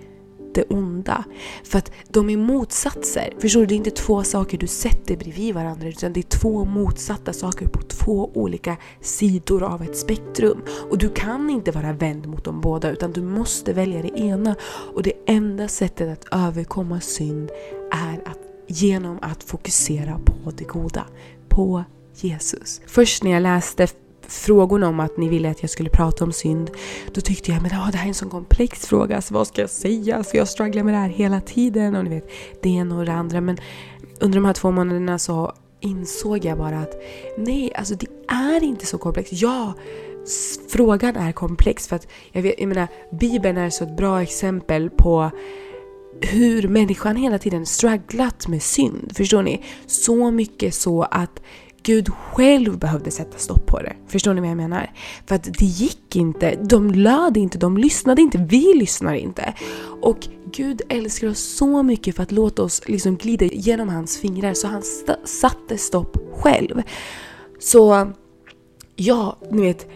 det 0.55 0.63
onda. 0.63 1.25
För 1.65 1.79
att 1.79 1.93
de 2.09 2.31
är 2.31 2.37
motsatser. 2.37 3.35
Förstår 3.39 3.61
du? 3.61 3.67
Det 3.67 3.75
är 3.75 3.77
inte 3.77 3.91
två 3.91 4.23
saker 4.23 4.59
du 4.59 4.67
sätter 4.67 5.17
bredvid 5.17 5.55
varandra 5.55 5.89
utan 5.89 6.13
det 6.13 6.21
är 6.21 6.39
två 6.39 6.65
motsatta 6.65 7.33
saker 7.33 7.67
på 7.67 7.83
två 7.83 8.31
olika 8.35 8.77
sidor 9.01 9.63
av 9.63 9.83
ett 9.83 9.97
spektrum. 9.97 10.63
Och 10.91 10.99
du 10.99 11.09
kan 11.09 11.51
inte 11.51 11.71
vara 11.71 11.93
vänd 11.93 12.27
mot 12.27 12.45
dem 12.45 12.61
båda 12.61 12.91
utan 12.91 13.13
du 13.13 13.23
måste 13.23 13.73
välja 13.73 14.03
det 14.03 14.19
ena. 14.19 14.55
Och 14.95 15.03
det 15.03 15.13
enda 15.27 15.69
sättet 15.69 16.09
att 16.13 16.49
överkomma 16.49 17.01
synd 17.01 17.51
är 17.93 18.29
att 18.29 18.39
genom 18.67 19.19
att 19.23 19.43
fokusera 19.43 20.19
på 20.25 20.51
det 20.51 20.65
goda. 20.65 21.07
På 21.49 21.85
Jesus. 22.15 22.81
Först 22.87 23.23
när 23.23 23.31
jag 23.31 23.43
läste 23.43 23.89
frågorna 24.31 24.89
om 24.89 25.01
att 25.01 25.17
ni 25.17 25.29
ville 25.29 25.51
att 25.51 25.63
jag 25.63 25.71
skulle 25.71 25.91
prata 25.91 26.25
om 26.25 26.33
synd, 26.33 26.71
då 27.13 27.21
tyckte 27.21 27.53
jag 27.53 27.63
men 27.63 27.71
ah, 27.75 27.91
det 27.91 27.99
här 27.99 28.05
är 28.05 28.09
en 28.09 28.15
sån 28.15 28.31
komplex 28.31 28.87
fråga, 28.87 29.23
så 29.23 29.35
vad 29.35 29.47
ska 29.47 29.61
jag 29.61 29.71
säga? 29.71 30.25
Ska 30.25 30.39
jag 30.39 30.49
struggla 30.49 30.85
med 30.85 30.95
det 30.95 30.99
här 30.99 31.09
hela 31.09 31.41
tiden? 31.41 31.97
Och 31.97 32.05
ni 32.05 32.11
vet, 32.11 32.31
det 32.63 32.69
ena 32.69 32.99
och 32.99 33.05
det 33.05 33.13
andra. 33.13 33.41
Men 33.41 33.59
under 34.21 34.39
de 34.39 34.45
här 34.45 34.53
två 34.53 34.71
månaderna 34.71 35.19
så 35.19 35.53
insåg 35.81 36.45
jag 36.45 36.59
bara 36.59 36.79
att 36.79 36.95
nej, 37.39 37.75
alltså 37.75 37.95
det 37.95 38.07
är 38.29 38.65
inte 38.65 38.87
så 38.87 38.99
komplext. 38.99 39.33
Ja, 39.33 39.75
frågan 40.69 41.17
är 41.17 41.33
komplex 41.33 41.89
för 41.89 41.97
att 41.97 42.09
jag, 42.33 42.43
vet, 42.43 42.55
jag 42.59 42.69
menar, 42.69 42.89
Bibeln 43.21 43.59
är 43.59 43.71
så 43.71 43.85
ett 43.85 43.97
bra 43.97 44.23
exempel 44.23 44.91
på 44.91 45.31
hur 46.21 46.69
människan 46.69 47.17
hela 47.17 47.39
tiden 47.39 47.67
strugglat 47.67 48.49
med 48.49 48.63
synd. 48.63 49.13
Förstår 49.17 49.43
ni? 49.43 49.65
Så 49.87 50.31
mycket 50.31 50.75
så 50.75 51.03
att 51.03 51.43
Gud 51.83 52.09
själv 52.09 52.79
behövde 52.79 53.11
sätta 53.11 53.39
stopp 53.39 53.67
på 53.67 53.79
det. 53.79 53.93
Förstår 54.09 54.35
ni 54.35 54.41
vad 54.41 54.51
jag 54.51 54.57
menar? 54.57 54.91
För 55.27 55.35
att 55.35 55.45
det 55.45 55.65
gick 55.65 56.17
inte. 56.17 56.59
De 56.63 56.91
löd 56.91 57.37
inte, 57.37 57.59
de 57.59 57.77
lyssnade 57.77 58.23
inte, 58.23 58.39
vi 58.39 58.75
lyssnar 58.75 59.15
inte. 59.15 59.55
Och 60.03 60.29
Gud 60.53 60.83
älskar 60.89 61.29
oss 61.29 61.57
så 61.57 61.83
mycket 61.83 62.17
för 62.17 62.23
att 62.23 62.33
låta 62.33 62.63
oss 62.63 62.83
liksom 62.89 63.17
glida 63.17 63.45
genom 63.45 63.89
hans 63.89 64.19
fingrar 64.19 64.55
så 64.55 64.67
han 64.67 64.81
st 64.81 65.13
satte 65.25 65.79
stopp 65.79 66.17
själv. 66.35 66.83
Så 67.59 68.13
ja, 68.97 69.37
ni 69.51 69.63
vet, 69.63 69.89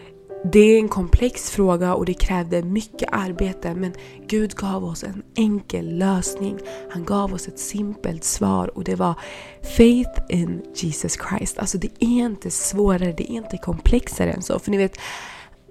det 0.52 0.58
är 0.58 0.78
en 0.78 0.88
komplex 0.88 1.50
fråga 1.50 1.94
och 1.94 2.06
det 2.06 2.14
krävde 2.14 2.62
mycket 2.62 3.08
arbete 3.12 3.74
men 3.74 3.92
Gud 4.26 4.54
gav 4.54 4.84
oss 4.84 5.04
en 5.04 5.22
enkel 5.36 5.98
lösning. 5.98 6.58
Han 6.90 7.04
gav 7.04 7.34
oss 7.34 7.48
ett 7.48 7.58
simpelt 7.58 8.24
svar 8.24 8.76
och 8.76 8.84
det 8.84 8.94
var 8.94 9.14
Faith 9.76 10.20
in 10.28 10.62
Jesus 10.74 11.18
Christ. 11.28 11.58
Alltså 11.58 11.78
det 11.78 11.90
är 12.00 12.24
inte 12.24 12.50
svårare, 12.50 13.14
det 13.16 13.32
är 13.32 13.34
inte 13.34 13.56
komplexare 13.56 14.32
än 14.32 14.42
så. 14.42 14.58
För 14.58 14.70
ni 14.70 14.76
vet, 14.76 14.98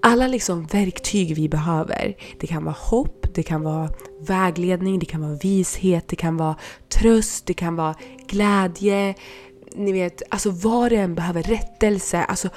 alla 0.02 0.28
liksom 0.28 0.66
verktyg 0.66 1.36
vi 1.36 1.50
behöver. 1.50 2.16
Det 2.40 2.48
kan 2.48 2.64
vara 2.64 2.76
hopp, 2.80 3.26
det 3.34 3.44
kan 3.44 3.62
vara 3.64 3.90
vägledning, 4.20 5.00
det 5.00 5.06
kan 5.06 5.22
vara 5.22 5.38
vishet, 5.44 6.08
det 6.08 6.16
kan 6.16 6.38
vara 6.38 6.56
tröst, 6.90 7.46
det 7.46 7.54
kan 7.54 7.76
vara 7.76 7.96
glädje. 8.28 9.16
Ni 9.76 9.92
vet, 9.92 10.22
alltså 10.30 10.50
vad 10.50 10.92
det 10.92 10.98
än 10.98 11.16
behöver, 11.16 11.44
rättelse. 11.44 12.24
Alltså 12.24 12.50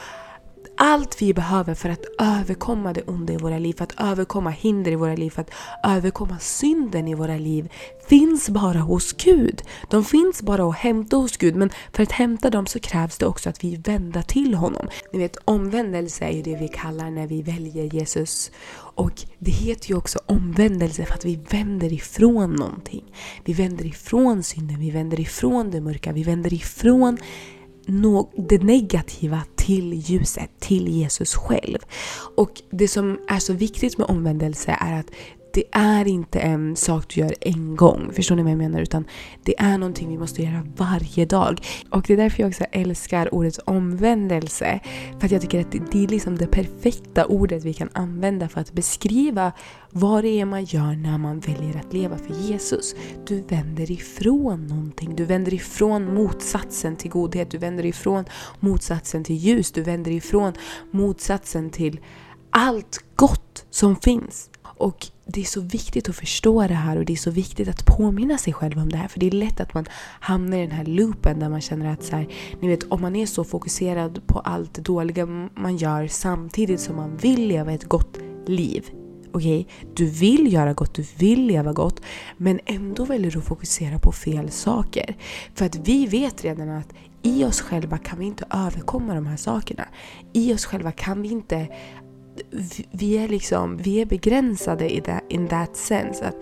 allt 0.77 1.23
vi 1.23 1.35
behöver 1.35 1.75
för 1.75 1.89
att 1.89 2.05
överkomma 2.21 2.93
det 2.93 3.03
onda 3.03 3.33
i 3.33 3.37
våra 3.37 3.59
liv, 3.59 3.75
för 3.77 3.85
att 3.85 4.01
överkomma 4.01 4.51
hinder 4.51 4.93
i 4.93 4.97
våra 4.97 5.15
liv, 5.15 5.31
för 5.31 5.43
att 5.43 5.51
överkomma 5.83 6.39
synden 6.39 7.09
i 7.09 7.15
våra 7.15 7.37
liv 7.37 7.73
finns 8.09 8.49
bara 8.49 8.79
hos 8.79 9.13
Gud. 9.13 9.63
De 9.91 10.05
finns 10.05 10.43
bara 10.43 10.69
att 10.69 10.77
hämta 10.77 11.17
hos 11.17 11.37
Gud 11.37 11.57
men 11.57 11.71
för 11.93 12.03
att 12.03 12.13
hämta 12.13 12.51
dem 12.51 12.67
så 12.67 12.81
krävs 12.81 13.19
det 13.19 13.27
också 13.27 13.49
att 13.49 13.65
vi 13.65 13.77
vänder 13.77 14.23
till 14.23 14.55
honom. 14.55 14.89
Ni 15.13 15.19
vet 15.19 15.37
omvändelse 15.45 16.25
är 16.25 16.33
ju 16.33 16.43
det 16.43 16.57
vi 16.57 16.69
kallar 16.69 17.11
när 17.11 17.27
vi 17.27 17.43
väljer 17.43 17.95
Jesus. 17.95 18.51
Och 18.97 19.25
det 19.39 19.51
heter 19.51 19.89
ju 19.89 19.97
också 19.97 20.19
omvändelse 20.27 21.05
för 21.05 21.15
att 21.15 21.25
vi 21.25 21.39
vänder 21.51 21.93
ifrån 21.93 22.53
någonting. 22.53 23.05
Vi 23.45 23.53
vänder 23.53 23.87
ifrån 23.87 24.43
synden, 24.43 24.81
vi 24.81 24.91
vänder 24.91 25.21
ifrån 25.21 25.71
det 25.71 25.81
mörka, 25.81 26.13
vi 26.13 26.23
vänder 26.23 26.55
ifrån 26.55 27.19
det 28.49 28.63
negativa 28.63 29.43
till 29.57 29.93
ljuset, 29.93 30.51
till 30.59 30.89
Jesus 30.89 31.35
själv. 31.35 31.79
Och 32.37 32.63
det 32.71 32.89
som 32.89 33.19
är 33.29 33.39
så 33.39 33.53
viktigt 33.53 33.99
med 33.99 34.07
omvändelse 34.11 34.77
är 34.81 35.01
att 35.01 35.11
det 35.57 35.65
är 35.73 36.09
inte 36.09 36.41
en 36.41 36.77
sak 36.77 37.15
du 37.15 37.21
gör 37.21 37.35
en 37.41 37.77
gång. 37.77 38.13
Förstår 38.13 38.37
ni 38.37 38.43
vad 38.43 38.53
jag 38.53 38.59
menar? 38.59 38.81
Utan 38.81 39.05
det 39.43 39.55
är 39.59 39.79
någonting 39.79 40.09
vi 40.09 40.19
måste 40.19 40.43
göra 40.43 40.67
varje 40.77 41.27
dag. 41.27 41.61
Och 41.91 42.05
det 42.07 42.13
är 42.13 42.17
därför 42.17 42.43
jag 42.43 42.49
också 42.49 42.65
älskar 42.73 43.35
ordet 43.35 43.59
omvändelse. 43.59 44.81
För 45.19 45.27
att 45.27 45.33
jag 45.33 45.41
tycker 45.41 45.61
att 45.61 45.73
det 45.73 46.05
är 46.05 46.09
liksom 46.09 46.39
det 46.39 46.47
perfekta 46.47 47.27
ordet 47.27 47.65
vi 47.65 47.75
kan 47.75 47.89
använda 47.93 48.49
för 48.49 48.61
att 48.61 48.73
beskriva 48.73 49.53
vad 49.91 50.25
det 50.25 50.41
är 50.41 50.45
man 50.45 50.65
gör 50.65 50.97
när 50.97 51.19
man 51.19 51.41
väljer 51.41 51.77
att 51.77 51.93
leva 51.93 52.19
för 52.19 52.35
Jesus. 52.35 52.95
Du 53.27 53.41
vänder 53.41 53.91
ifrån 53.91 54.67
någonting. 54.67 55.17
Du 55.17 55.25
vänder 55.25 55.55
ifrån 55.55 56.15
motsatsen 56.15 56.97
till 56.97 57.11
godhet. 57.11 57.51
Du 57.51 57.59
vänder 57.59 57.87
ifrån 57.87 58.25
motsatsen 58.61 59.25
till 59.25 59.37
ljus. 59.37 59.73
Du 59.73 59.83
vänder 59.83 60.11
ifrån 60.11 60.53
motsatsen 60.91 61.71
till 61.71 62.01
allt 62.51 63.05
gott 63.17 63.67
som 63.71 63.97
finns. 63.97 64.51
Och 64.79 65.07
det 65.27 65.41
är 65.41 65.45
så 65.45 65.61
viktigt 65.61 66.09
att 66.09 66.17
förstå 66.17 66.67
det 66.67 66.75
här 66.75 66.97
och 66.97 67.05
det 67.05 67.13
är 67.13 67.17
så 67.17 67.31
viktigt 67.31 67.69
att 67.69 67.87
påminna 67.87 68.39
sig 68.39 68.53
själv 68.53 68.79
om 68.79 68.89
det 68.89 68.97
här. 68.97 69.09
För 69.09 69.21
det 69.21 69.27
är 69.27 69.31
lätt 69.31 69.61
att 69.61 69.75
man 69.75 69.87
hamnar 70.21 70.57
i 70.57 70.61
den 70.61 70.71
här 70.71 70.85
loopen 70.85 71.39
där 71.39 71.49
man 71.49 71.61
känner 71.61 71.93
att 71.93 72.05
så 72.05 72.17
här, 72.17 72.29
ni 72.61 72.69
vet 72.69 72.83
om 72.83 73.01
man 73.01 73.17
är 73.17 73.27
så 73.27 73.45
fokuserad 73.45 74.27
på 74.27 74.39
allt 74.39 74.75
det 74.75 74.83
dåliga 74.83 75.27
man 75.55 75.77
gör 75.77 76.07
samtidigt 76.07 76.81
som 76.81 76.97
man 76.97 77.17
vill 77.17 77.49
leva 77.49 77.73
ett 77.73 77.85
gott 77.85 78.19
liv. 78.47 78.85
Okej, 79.33 79.61
okay? 79.61 79.93
du 79.95 80.07
vill 80.07 80.53
göra 80.53 80.73
gott, 80.73 80.95
du 80.95 81.05
vill 81.19 81.47
leva 81.47 81.73
gott 81.73 82.03
men 82.37 82.61
ändå 82.67 83.05
väljer 83.05 83.31
du 83.31 83.39
att 83.39 83.45
fokusera 83.45 83.99
på 83.99 84.13
fel 84.13 84.51
saker. 84.51 85.17
För 85.55 85.67
att 85.67 85.89
vi 85.89 86.07
vet 86.07 86.45
redan 86.45 86.69
att 86.69 86.89
i 87.23 87.45
oss 87.45 87.61
själva 87.61 87.99
kan 87.99 88.19
vi 88.19 88.25
inte 88.25 88.45
överkomma 88.51 89.15
de 89.15 89.27
här 89.27 89.37
sakerna. 89.37 89.89
I 90.33 90.55
oss 90.55 90.65
själva 90.65 90.93
kan 90.93 91.23
vi 91.23 91.29
inte 91.29 91.69
vi 92.91 93.19
är 93.19 93.29
liksom, 93.29 93.77
vi 93.77 94.01
är 94.01 94.07
begränsade 94.07 94.97
i 94.97 95.01
that, 95.01 95.23
in 95.29 95.49
that 95.49 95.77
sense. 95.77 96.27
Att 96.27 96.37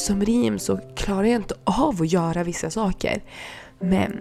som 0.00 0.24
rim 0.24 0.58
så 0.58 0.80
klarar 0.96 1.24
jag 1.24 1.36
inte 1.36 1.54
av 1.64 2.02
att 2.02 2.12
göra 2.12 2.44
vissa 2.44 2.70
saker. 2.70 3.22
Men 3.80 4.20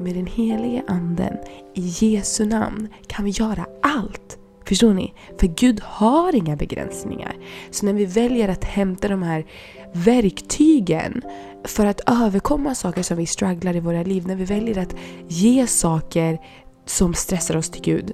med 0.00 0.14
den 0.14 0.26
helige 0.26 0.82
anden, 0.86 1.36
i 1.74 1.94
Jesu 2.00 2.46
namn, 2.46 2.88
kan 3.06 3.24
vi 3.24 3.30
göra 3.30 3.66
allt. 3.82 4.38
Förstår 4.64 4.94
ni? 4.94 5.14
För 5.40 5.46
Gud 5.46 5.80
har 5.80 6.34
inga 6.34 6.56
begränsningar. 6.56 7.36
Så 7.70 7.86
när 7.86 7.92
vi 7.92 8.04
väljer 8.04 8.48
att 8.48 8.64
hämta 8.64 9.08
de 9.08 9.22
här 9.22 9.46
verktygen 9.92 11.22
för 11.64 11.86
att 11.86 12.00
överkomma 12.06 12.74
saker 12.74 13.02
som 13.02 13.16
vi 13.16 13.26
strugglar 13.26 13.76
i 13.76 13.80
våra 13.80 14.02
liv, 14.02 14.26
när 14.26 14.36
vi 14.36 14.44
väljer 14.44 14.78
att 14.78 14.96
ge 15.28 15.66
saker 15.66 16.38
som 16.86 17.14
stressar 17.14 17.56
oss 17.56 17.70
till 17.70 17.82
Gud, 17.82 18.12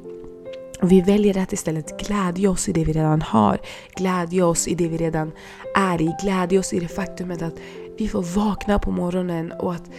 och 0.82 0.92
vi 0.92 1.00
väljer 1.00 1.38
att 1.38 1.52
istället 1.52 2.06
glädja 2.06 2.50
oss 2.50 2.68
i 2.68 2.72
det 2.72 2.84
vi 2.84 2.92
redan 2.92 3.22
har. 3.22 3.58
Glädja 3.96 4.46
oss 4.46 4.68
i 4.68 4.74
det 4.74 4.88
vi 4.88 4.96
redan 4.96 5.32
är 5.76 6.02
i. 6.02 6.14
Glädja 6.22 6.60
oss 6.60 6.72
i 6.72 6.80
det 6.80 6.88
faktumet 6.88 7.42
att 7.42 7.54
vi 7.98 8.08
får 8.08 8.22
vakna 8.22 8.78
på 8.78 8.90
morgonen 8.90 9.52
och 9.52 9.74
att 9.74 9.90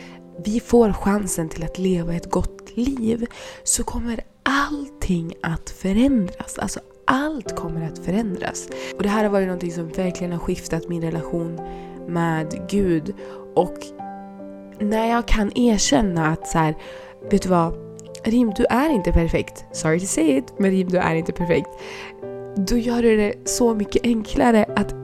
vi 0.46 0.60
får 0.60 0.94
chansen 0.94 1.50
till 1.50 1.64
att 1.64 1.80
leva 1.80 2.14
ett 2.14 2.32
gott 2.32 2.78
liv. 2.78 3.26
Så 3.64 3.84
kommer 3.84 4.20
allting 4.44 5.34
att 5.42 5.70
förändras. 5.70 6.58
Alltså 6.58 6.80
allt 7.08 7.56
kommer 7.56 7.88
att 7.88 8.00
förändras. 8.00 8.70
Och 8.98 9.04
det 9.04 9.10
här 9.10 9.24
har 9.24 9.32
varit 9.32 9.48
något 9.48 9.74
som 9.74 9.90
verkligen 9.90 10.32
har 10.32 10.40
skiftat 10.40 10.90
min 10.90 11.02
relation 11.02 11.60
med 12.08 12.68
Gud. 12.70 13.16
Och 13.56 13.78
när 14.80 15.10
jag 15.10 15.28
kan 15.28 15.58
erkänna 15.58 16.28
att 16.28 16.48
så 16.48 16.58
här, 16.58 16.76
vet 17.32 17.42
du 17.42 17.50
vad? 17.50 17.91
Rim, 18.24 18.54
du 18.58 18.66
är 18.70 18.90
inte 18.90 19.12
perfekt. 19.12 19.66
Sorry 19.72 20.00
to 20.00 20.06
say 20.06 20.38
it, 20.38 20.54
men 20.58 20.72
Rim, 20.72 20.90
du 20.90 20.98
är 20.98 21.16
inte 21.16 21.32
perfekt. 21.32 21.70
Då 22.56 22.78
gör 22.78 23.02
du 23.02 23.18
det 23.18 23.34
så 23.46 23.76
mycket 23.76 24.04
enklare 24.04 24.66
att 24.76 24.96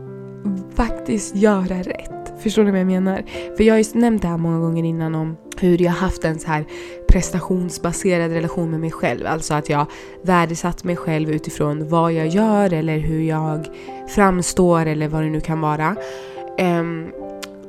faktiskt 0.76 1.36
göra 1.36 1.82
rätt. 1.82 2.34
Förstår 2.40 2.64
ni 2.64 2.72
vad 2.72 2.80
jag 2.80 2.88
menar? 2.88 3.24
För 3.58 3.64
jag 3.64 3.74
har 3.74 3.80
ju 3.80 4.00
nämnt 4.00 4.22
det 4.22 4.28
här 4.28 4.38
många 4.38 4.60
gånger 4.60 4.84
innan 4.84 5.16
om 5.16 5.38
hur 5.60 5.82
jag 5.82 5.92
haft 5.92 6.24
en 6.24 6.40
så 6.40 6.48
här 6.48 6.66
prestationsbaserad 7.08 8.32
relation 8.32 8.72
med 8.72 8.80
mig 8.80 8.92
själv. 8.92 9.28
Alltså 9.28 9.54
att 9.54 9.70
jag 9.70 9.86
värdesatt 10.22 10.84
mig 10.84 10.96
själv 10.96 11.32
utifrån 11.32 11.90
vad 11.90 12.14
jag 12.14 12.28
gör 12.28 12.74
eller 12.74 12.98
hur 12.98 13.22
jag 13.22 13.68
framstår 14.08 14.86
eller 14.86 15.08
vad 15.08 15.24
det 15.24 15.30
nu 15.30 15.42
kan 15.42 15.62
vara. 15.62 15.96
Um, 16.60 17.12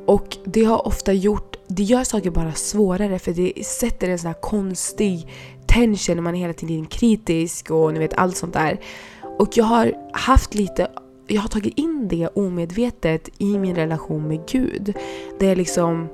och 0.09 0.37
det 0.45 0.65
har 0.65 0.87
ofta 0.87 1.12
gjort 1.12 1.57
det 1.67 1.83
gör 1.83 2.05
saker 2.05 2.31
bara 2.31 2.53
svårare 2.53 3.19
för 3.19 3.33
det 3.33 3.67
sätter 3.67 4.09
en 4.09 4.19
sån 4.19 4.27
här 4.27 4.41
konstig 4.41 5.29
tension 5.67 6.17
när 6.17 6.23
man 6.23 6.35
är 6.35 6.38
hela 6.38 6.53
tiden 6.53 6.87
kritisk 6.87 7.71
och 7.71 7.93
ni 7.93 7.99
vet 7.99 8.15
allt 8.15 8.37
sånt 8.37 8.53
där. 8.53 8.81
Och 9.38 9.49
jag 9.57 9.65
har 9.65 9.93
haft 10.12 10.55
lite, 10.55 10.88
jag 11.27 11.43
har 11.43 11.49
tagit 11.49 11.79
in 11.79 12.09
det 12.09 12.29
omedvetet 12.29 13.29
i 13.38 13.59
min 13.59 13.75
relation 13.75 14.29
med 14.29 14.41
Gud. 14.49 14.95
Där 15.38 15.49
jag 15.49 15.59
liksom 15.59 16.09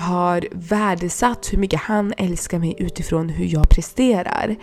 har 0.00 0.48
värdesatt 0.50 1.52
hur 1.52 1.58
mycket 1.58 1.80
han 1.80 2.12
älskar 2.16 2.58
mig 2.58 2.74
utifrån 2.78 3.28
hur 3.28 3.46
jag 3.46 3.68
presterar. 3.68 4.56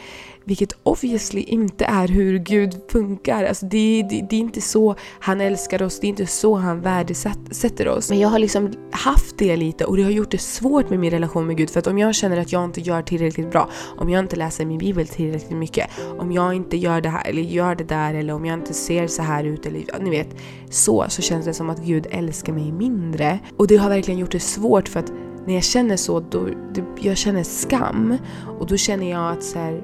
Vilket 0.48 0.74
obviously 0.84 1.42
inte 1.42 1.86
är 1.86 2.08
hur 2.08 2.38
Gud 2.38 2.82
funkar. 2.92 3.44
Alltså 3.44 3.66
det, 3.66 4.08
det, 4.10 4.28
det, 4.30 4.36
är 4.36 4.40
inte 4.40 4.62
så 4.62 4.96
han 5.20 5.42
älskar 5.42 5.82
oss, 5.82 6.00
det 6.00 6.08
är 6.08 6.10
inte 6.10 6.26
så 6.26 6.56
han 6.56 6.82
värdesätter 6.82 7.88
oss. 7.88 8.10
Men 8.10 8.20
jag 8.20 8.30
har 8.30 8.40
liksom 8.40 8.74
haft 8.92 9.38
det 9.38 9.56
lite 9.56 9.86
och 9.86 9.98
det 9.98 10.04
har 10.04 10.12
gjort 10.12 10.32
det 10.32 10.38
svårt 10.38 10.90
med 10.90 11.00
min 11.00 11.12
relation 11.12 11.48
med 11.48 11.58
Gud. 11.58 11.70
För 11.70 11.80
att 11.80 11.88
om 11.88 11.98
jag 11.98 12.16
känner 12.16 12.38
att 12.38 12.52
jag 12.52 12.66
inte 12.66 12.82
gör 12.82 13.02
tillräckligt 13.02 13.52
bra, 13.52 13.70
om 13.98 14.10
jag 14.10 14.20
inte 14.20 14.36
läser 14.36 14.66
min 14.66 14.78
bibel 14.78 15.08
tillräckligt 15.08 15.58
mycket, 15.58 15.90
om 16.18 16.32
jag 16.32 16.54
inte 16.54 16.78
gör 16.78 17.02
det 17.02 17.10
här 17.10 17.28
eller 17.28 17.42
gör 17.42 17.76
det 17.76 17.84
där 17.84 18.14
eller 18.14 18.34
om 18.34 18.46
jag 18.46 18.54
inte 18.54 18.74
ser 18.74 19.08
så 19.08 19.22
här 19.22 19.44
ut 19.44 19.66
eller 19.66 20.00
ni 20.00 20.10
vet, 20.10 20.36
så, 20.70 21.06
så 21.10 21.22
känns 21.22 21.46
det 21.46 21.54
som 21.54 21.70
att 21.70 21.80
Gud 21.80 22.08
älskar 22.12 22.54
mig 22.54 22.72
mindre. 22.72 23.40
Och 23.58 23.68
det 23.68 23.78
har 23.78 23.90
verkligen 23.90 24.20
gjort 24.20 24.32
det 24.32 24.40
svårt 24.40 24.88
för 24.88 25.00
att 25.00 25.12
när 25.48 25.54
jag 25.54 25.64
känner 25.64 25.98
så, 25.98 26.20
då, 26.20 26.50
jag 27.00 27.18
känner 27.18 27.44
skam. 27.44 28.18
Och 28.60 28.68
då 28.68 28.78
känner 28.78 29.12
jag 29.12 29.32
att 29.32 29.44
så 29.44 29.60
här, 29.60 29.84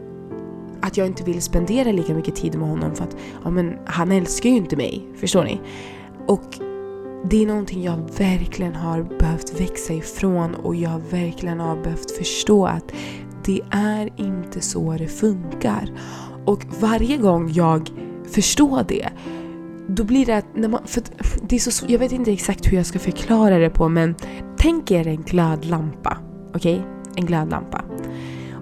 att 0.82 0.98
jag 0.98 1.08
inte 1.08 1.24
vill 1.24 1.41
spendera 1.41 1.91
lika 1.91 2.13
mycket 2.13 2.36
tid 2.36 2.55
med 2.55 2.70
honom 2.70 2.96
för 2.96 3.03
att 3.03 3.15
ja, 3.43 3.50
men, 3.50 3.77
han 3.86 4.12
älskar 4.12 4.50
ju 4.50 4.55
inte 4.55 4.75
mig. 4.75 5.08
Förstår 5.15 5.43
ni? 5.43 5.62
Och 6.27 6.60
det 7.29 7.43
är 7.43 7.48
någonting 7.48 7.84
jag 7.84 8.10
verkligen 8.17 8.75
har 8.75 9.03
behövt 9.03 9.62
växa 9.62 9.93
ifrån 9.93 10.55
och 10.55 10.75
jag 10.75 11.01
verkligen 11.12 11.60
har 11.60 11.84
behövt 11.84 12.12
förstå 12.12 12.65
att 12.65 12.91
det 13.46 13.62
är 13.72 14.10
inte 14.17 14.62
så 14.62 14.91
det 14.91 15.08
funkar. 15.08 15.89
Och 16.46 16.63
varje 16.79 17.17
gång 17.17 17.51
jag 17.51 17.89
förstår 18.32 18.86
det 18.88 19.10
då 19.87 20.03
blir 20.03 20.25
det 20.25 20.37
att 20.37 20.55
när 20.55 20.69
man, 20.69 20.81
för 20.85 21.03
det 21.41 21.55
är 21.55 21.59
så, 21.59 21.85
jag 21.87 21.99
vet 21.99 22.11
inte 22.11 22.31
exakt 22.31 22.71
hur 22.71 22.77
jag 22.77 22.85
ska 22.85 22.99
förklara 22.99 23.57
det 23.57 23.69
på 23.69 23.89
men 23.89 24.15
tänk 24.57 24.91
er 24.91 25.07
en 25.07 25.23
glödlampa. 25.23 26.17
Okej? 26.53 26.79
Okay? 26.79 26.89
En 27.15 27.25
glödlampa. 27.25 27.85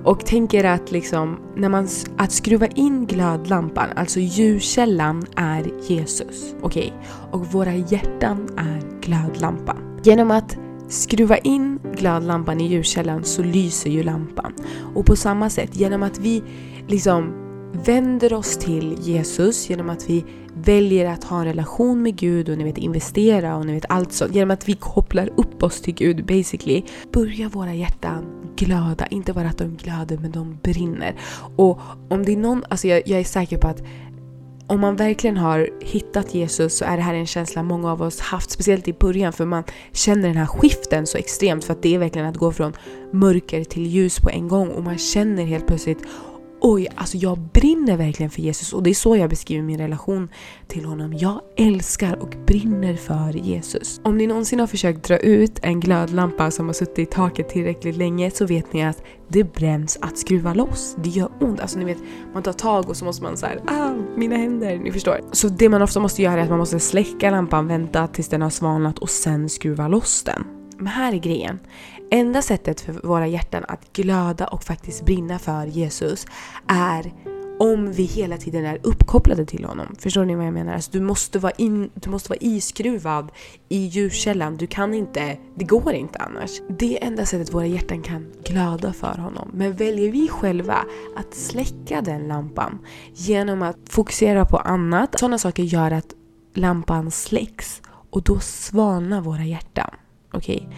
Och 0.03 0.25
tänk 0.25 0.53
er 0.53 0.63
att 0.63 0.91
liksom, 0.91 1.39
när 1.55 1.69
man, 1.69 1.87
att 2.17 2.31
skruva 2.31 2.67
in 2.67 3.05
glödlampan, 3.05 3.87
alltså 3.95 4.19
ljuskällan 4.19 5.25
är 5.35 5.71
Jesus. 5.87 6.55
Okej? 6.61 6.93
Okay? 6.97 7.09
Och 7.31 7.47
våra 7.47 7.73
hjärtan 7.73 8.49
är 8.57 9.01
glödlampan. 9.01 9.99
Genom 10.03 10.31
att 10.31 10.57
skruva 10.87 11.37
in 11.37 11.79
glödlampan 11.97 12.61
i 12.61 12.67
ljuskällan 12.67 13.23
så 13.23 13.43
lyser 13.43 13.89
ju 13.89 14.03
lampan. 14.03 14.53
Och 14.95 15.05
på 15.05 15.15
samma 15.15 15.49
sätt, 15.49 15.75
genom 15.75 16.03
att 16.03 16.19
vi 16.19 16.43
liksom 16.87 17.33
vänder 17.85 18.33
oss 18.33 18.57
till 18.57 18.97
Jesus, 18.99 19.69
genom 19.69 19.89
att 19.89 20.09
vi 20.09 20.25
väljer 20.55 21.05
att 21.05 21.23
ha 21.23 21.39
en 21.39 21.45
relation 21.45 22.01
med 22.01 22.15
Gud 22.15 22.49
och 22.49 22.57
ni 22.57 22.63
vet 22.63 22.77
investera 22.77 23.55
och 23.55 23.65
ni 23.65 23.73
vet 23.73 23.85
allt 23.89 24.13
sånt. 24.13 24.35
Genom 24.35 24.51
att 24.51 24.69
vi 24.69 24.73
kopplar 24.73 25.29
upp 25.37 25.63
oss 25.63 25.81
till 25.81 25.93
Gud 25.93 26.25
basically. 26.25 26.83
Börjar 27.11 27.49
våra 27.49 27.73
hjärtan 27.73 28.25
glöda. 28.55 29.07
Inte 29.07 29.33
bara 29.33 29.47
att 29.47 29.57
de 29.57 29.77
glöder 29.77 30.17
men 30.17 30.31
de 30.31 30.57
brinner. 30.63 31.15
Och 31.55 31.79
om 32.09 32.25
det 32.25 32.31
är 32.31 32.37
någon, 32.37 32.63
alltså 32.69 32.87
jag, 32.87 33.01
jag 33.05 33.19
är 33.19 33.23
säker 33.23 33.57
på 33.57 33.67
att 33.67 33.81
om 34.67 34.79
man 34.79 34.95
verkligen 34.95 35.37
har 35.37 35.69
hittat 35.81 36.35
Jesus 36.35 36.77
så 36.77 36.85
är 36.85 36.97
det 36.97 37.03
här 37.03 37.13
en 37.13 37.27
känsla 37.27 37.63
många 37.63 37.91
av 37.91 38.01
oss 38.01 38.19
haft, 38.19 38.51
speciellt 38.51 38.87
i 38.87 38.93
början 38.93 39.33
för 39.33 39.45
man 39.45 39.63
känner 39.91 40.27
den 40.27 40.37
här 40.37 40.45
skiften 40.45 41.07
så 41.07 41.17
extremt 41.17 41.63
för 41.63 41.73
att 41.73 41.83
det 41.83 41.95
är 41.95 41.99
verkligen 41.99 42.27
att 42.27 42.37
gå 42.37 42.51
från 42.51 42.73
mörker 43.11 43.63
till 43.63 43.87
ljus 43.87 44.19
på 44.19 44.29
en 44.29 44.47
gång 44.47 44.69
och 44.69 44.83
man 44.83 44.97
känner 44.97 45.43
helt 45.43 45.67
plötsligt 45.67 46.03
oj, 46.61 46.87
alltså 46.95 47.17
jag 47.17 47.39
brinner 47.39 47.97
verkligen 47.97 48.29
för 48.29 48.41
Jesus 48.41 48.73
och 48.73 48.83
det 48.83 48.89
är 48.89 48.93
så 48.93 49.15
jag 49.15 49.29
beskriver 49.29 49.63
min 49.63 49.77
relation 49.77 50.29
till 50.67 50.85
honom. 50.85 51.13
Jag 51.13 51.41
älskar 51.57 52.15
och 52.15 52.35
brinner 52.45 52.95
för 52.95 53.33
Jesus. 53.33 54.01
Om 54.03 54.17
ni 54.17 54.27
någonsin 54.27 54.59
har 54.59 54.67
försökt 54.67 55.03
dra 55.03 55.17
ut 55.17 55.59
en 55.63 55.79
glödlampa 55.79 56.51
som 56.51 56.65
har 56.65 56.73
suttit 56.73 56.99
i 56.99 57.05
taket 57.05 57.49
tillräckligt 57.49 57.97
länge 57.97 58.31
så 58.31 58.45
vet 58.45 58.73
ni 58.73 58.85
att 58.85 59.03
det 59.27 59.53
bränns 59.53 59.97
att 60.01 60.17
skruva 60.17 60.53
loss. 60.53 60.95
Det 61.03 61.09
gör 61.09 61.31
ont. 61.39 61.59
Alltså 61.59 61.79
ni 61.79 61.85
vet, 61.85 61.97
man 62.33 62.43
tar 62.43 62.53
tag 62.53 62.89
och 62.89 62.97
så 62.97 63.05
måste 63.05 63.23
man 63.23 63.37
så 63.37 63.45
här, 63.45 63.61
ah, 63.67 63.93
mina 64.15 64.35
händer, 64.35 64.77
ni 64.77 64.91
förstår. 64.91 65.21
Så 65.31 65.47
det 65.47 65.69
man 65.69 65.81
ofta 65.81 65.99
måste 65.99 66.21
göra 66.21 66.39
är 66.39 66.43
att 66.43 66.49
man 66.49 66.59
måste 66.59 66.79
släcka 66.79 67.31
lampan, 67.31 67.67
vänta 67.67 68.07
tills 68.07 68.27
den 68.27 68.41
har 68.41 68.49
svalnat 68.49 68.99
och 68.99 69.09
sen 69.09 69.49
skruva 69.49 69.87
loss 69.87 70.23
den. 70.23 70.43
Men 70.77 70.87
här 70.87 71.13
är 71.13 71.17
grejen. 71.17 71.59
Enda 72.13 72.41
sättet 72.41 72.81
för 72.81 72.93
våra 72.93 73.27
hjärtan 73.27 73.65
att 73.67 73.93
glöda 73.93 74.47
och 74.47 74.63
faktiskt 74.63 75.05
brinna 75.05 75.39
för 75.39 75.65
Jesus 75.65 76.25
är 76.67 77.13
om 77.59 77.91
vi 77.91 78.03
hela 78.03 78.37
tiden 78.37 78.65
är 78.65 78.79
uppkopplade 78.83 79.45
till 79.45 79.65
honom. 79.65 79.95
Förstår 79.99 80.25
ni 80.25 80.35
vad 80.35 80.45
jag 80.45 80.53
menar? 80.53 80.73
Alltså, 80.73 80.91
du, 80.91 81.01
måste 81.01 81.39
vara 81.39 81.51
in, 81.51 81.89
du 81.93 82.09
måste 82.09 82.29
vara 82.29 82.39
iskruvad 82.41 83.31
i 83.69 83.77
ljuskällan. 83.77 84.57
Du 84.57 84.67
kan 84.67 84.93
inte, 84.93 85.37
det 85.55 85.65
går 85.65 85.93
inte 85.93 86.19
annars. 86.19 86.61
Det 86.69 86.97
är 86.97 87.07
enda 87.07 87.25
sättet 87.25 87.53
våra 87.53 87.65
hjärtan 87.65 88.01
kan 88.01 88.33
glöda 88.43 88.93
för 88.93 89.17
honom. 89.17 89.49
Men 89.53 89.73
väljer 89.73 90.11
vi 90.11 90.27
själva 90.27 90.85
att 91.15 91.33
släcka 91.33 92.01
den 92.01 92.27
lampan 92.27 92.79
genom 93.13 93.61
att 93.61 93.77
fokusera 93.89 94.45
på 94.45 94.57
annat, 94.57 95.19
sådana 95.19 95.37
saker 95.37 95.63
gör 95.63 95.91
att 95.91 96.13
lampan 96.53 97.11
släcks 97.11 97.81
och 98.09 98.23
då 98.23 98.39
svalnar 98.39 99.21
våra 99.21 99.43
hjärtan. 99.43 99.89
Okej? 100.33 100.67
Okay? 100.67 100.77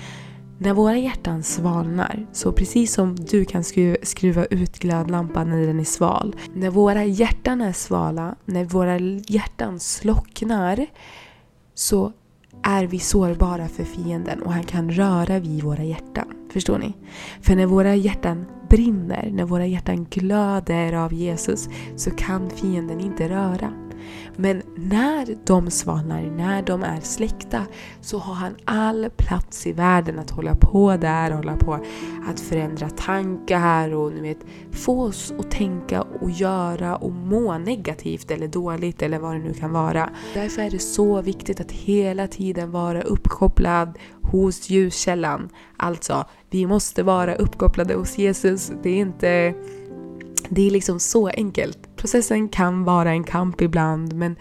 När 0.64 0.74
våra 0.74 0.98
hjärtan 0.98 1.44
svalnar, 1.44 2.28
så 2.32 2.52
precis 2.52 2.94
som 2.94 3.16
du 3.16 3.46
kan 3.46 3.64
skruva 4.04 4.46
ut 4.46 4.80
glödlampan 4.80 5.50
när 5.50 5.68
den 5.68 5.80
är 5.80 5.84
sval. 5.84 6.36
När 6.54 6.70
våra 6.70 7.06
hjärtan 7.06 7.62
är 7.62 7.74
svala, 7.74 8.36
när 8.46 8.66
våra 8.66 9.00
hjärtan 9.28 9.80
slocknar, 9.80 10.86
så 11.74 12.12
är 12.64 12.86
vi 12.86 13.00
sårbara 13.00 13.68
för 13.68 13.84
fienden 13.84 14.42
och 14.42 14.54
han 14.54 14.64
kan 14.64 14.92
röra 14.92 15.40
vid 15.40 15.64
våra 15.64 15.84
hjärtan. 15.84 16.28
Förstår 16.54 16.78
ni? 16.78 16.94
För 17.42 17.56
när 17.56 17.66
våra 17.66 17.96
hjärtan 17.96 18.46
brinner, 18.70 19.30
när 19.34 19.44
våra 19.44 19.66
hjärtan 19.66 20.06
glöder 20.10 20.94
av 20.94 21.14
Jesus 21.14 21.70
så 21.96 22.12
kan 22.12 22.50
fienden 22.50 23.00
inte 23.00 23.30
röra. 23.30 23.74
Men 24.36 24.62
när 24.76 25.38
de 25.46 25.72
svalnar, 25.72 26.22
när 26.22 26.62
de 26.62 26.84
är 26.84 27.00
släckta 27.02 27.66
så 28.02 28.18
har 28.18 28.34
han 28.34 28.56
all 28.66 29.10
plats 29.18 29.68
i 29.68 29.72
världen 29.72 30.20
att 30.20 30.30
hålla 30.30 30.56
på 30.56 30.98
där, 30.98 31.32
hålla 31.32 31.58
på 31.58 31.74
att 32.30 32.40
förändra 32.40 32.90
tankar 32.90 33.94
och 33.94 34.14
ni 34.14 34.22
vet, 34.22 34.46
få 34.72 35.04
oss 35.04 35.34
att 35.40 35.52
tänka 35.52 36.02
och 36.02 36.32
göra 36.32 36.96
och 36.96 37.12
må 37.12 37.58
negativt 37.58 38.32
eller 38.32 38.48
dåligt 38.48 39.02
eller 39.02 39.20
vad 39.20 39.36
det 39.36 39.40
nu 39.40 39.54
kan 39.54 39.74
vara. 39.74 40.10
Därför 40.34 40.62
är 40.62 40.70
det 40.70 40.80
så 40.80 41.22
viktigt 41.22 41.62
att 41.62 41.72
hela 41.72 42.28
tiden 42.28 42.72
vara 42.72 43.02
uppkopplad 43.02 43.98
hos 44.22 44.70
ljuskällan. 44.70 45.50
Alltså, 45.78 46.26
vi 46.50 46.66
måste 46.66 47.04
vara 47.04 47.36
uppkopplade 47.36 47.94
hos 47.94 48.18
Jesus. 48.18 48.72
Det 48.84 48.90
är 48.90 48.98
inte 48.98 49.54
det 50.54 50.68
är 50.68 50.72
liksom 50.72 51.00
så 51.00 51.28
enkelt. 51.28 51.96
Processen 51.96 52.50
kan 52.50 52.84
vara 52.84 53.12
en 53.12 53.24
kamp 53.24 53.62
ibland 53.62 54.14
men 54.14 54.36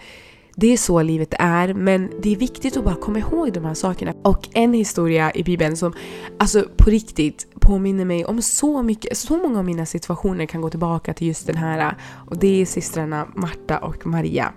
det 0.57 0.73
är 0.73 0.77
så 0.77 1.03
livet 1.03 1.35
är, 1.39 1.75
men 1.75 2.11
det 2.23 2.33
är 2.33 2.37
viktigt 2.37 2.77
att 2.77 2.85
bara 2.85 2.95
komma 2.95 3.19
ihåg 3.19 3.53
de 3.53 3.65
här 3.65 3.75
sakerna. 3.75 4.15
Och 4.23 4.49
en 4.53 4.73
historia 4.73 5.33
i 5.35 5.43
Bibeln 5.43 5.77
som 5.77 5.93
alltså 6.39 6.65
på 6.77 6.91
riktigt 6.91 7.47
påminner 7.61 8.05
mig 8.05 8.25
om 8.25 8.43
så 8.43 8.83
mycket, 8.83 9.17
så 9.17 9.37
många 9.37 9.59
av 9.59 9.65
mina 9.65 9.87
situationer 9.87 10.47
kan 10.47 10.61
gå 10.61 10.71
tillbaka 10.71 11.15
till 11.15 11.27
just 11.27 11.47
den 11.47 11.57
här 11.57 11.97
och 12.31 12.39
det 12.39 12.63
är 12.63 12.67
systrarna 12.67 13.29
Marta 13.35 13.79
och 13.79 14.07
Maria. 14.07 14.53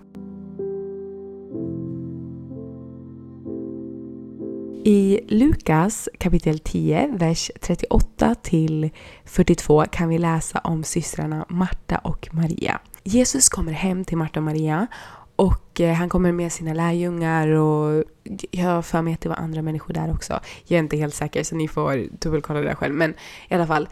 I 4.87 5.19
Lukas 5.27 6.09
kapitel 6.17 6.59
10, 6.59 7.17
vers 7.17 7.51
38 7.61 8.35
till 8.35 8.89
42 9.25 9.85
kan 9.91 10.09
vi 10.09 10.17
läsa 10.17 10.59
om 10.59 10.83
systrarna 10.83 11.45
Marta 11.49 11.97
och 11.97 12.27
Maria. 12.31 12.79
Jesus 13.03 13.49
kommer 13.49 13.71
hem 13.71 14.05
till 14.05 14.17
Marta 14.17 14.39
och 14.39 14.43
Maria 14.43 14.87
och 15.35 15.81
eh, 15.81 15.93
han 15.93 16.09
kommer 16.09 16.31
med 16.31 16.51
sina 16.51 16.73
lärjungar 16.73 17.47
och 17.47 18.03
jag 18.51 18.65
har 18.65 18.81
för 18.81 19.01
mig 19.01 19.13
att 19.13 19.21
det 19.21 19.29
var 19.29 19.35
andra 19.35 19.61
människor 19.61 19.93
där 19.93 20.11
också. 20.11 20.39
Jag 20.63 20.77
är 20.77 20.83
inte 20.83 20.97
helt 20.97 21.15
säker 21.15 21.43
så 21.43 21.55
ni 21.55 21.67
får 21.67 22.19
dubbelkolla 22.19 22.59
det 22.59 22.67
där 22.67 22.75
själv. 22.75 22.95
Men 22.95 23.13
i 23.49 23.53
alla 23.53 23.67
fall. 23.67 23.89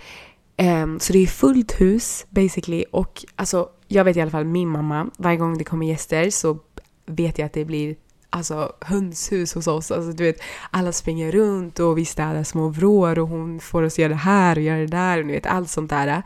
Um, 0.57 0.99
så 0.99 1.13
det 1.13 1.19
är 1.19 1.27
fullt 1.27 1.81
hus 1.81 2.25
basically 2.29 2.85
och 2.91 3.25
alltså 3.35 3.69
jag 3.87 4.03
vet 4.03 4.17
i 4.17 4.21
alla 4.21 4.31
fall 4.31 4.45
min 4.45 4.69
mamma, 4.69 5.09
varje 5.17 5.37
gång 5.37 5.57
det 5.57 5.63
kommer 5.63 5.85
gäster 5.85 6.29
så 6.29 6.59
vet 7.05 7.37
jag 7.37 7.45
att 7.45 7.53
det 7.53 7.65
blir 7.65 7.95
alltså, 8.33 8.73
hönshus 8.81 9.53
hos 9.53 9.67
oss. 9.67 9.91
Alltså, 9.91 10.11
du 10.11 10.23
vet, 10.23 10.41
alla 10.71 10.91
springer 10.91 11.31
runt 11.31 11.79
och 11.79 11.97
vi 11.97 12.05
städar 12.05 12.43
små 12.43 12.67
vrår 12.67 13.19
och 13.19 13.27
hon 13.27 13.59
får 13.59 13.83
oss 13.83 13.99
göra 13.99 14.09
det 14.09 14.15
här 14.15 14.57
och 14.57 14.63
göra 14.63 14.79
det 14.79 14.87
där 14.87 15.19
och 15.19 15.25
ni 15.25 15.33
vet 15.33 15.45
allt 15.45 15.69
sånt 15.69 15.89
där. 15.89 16.23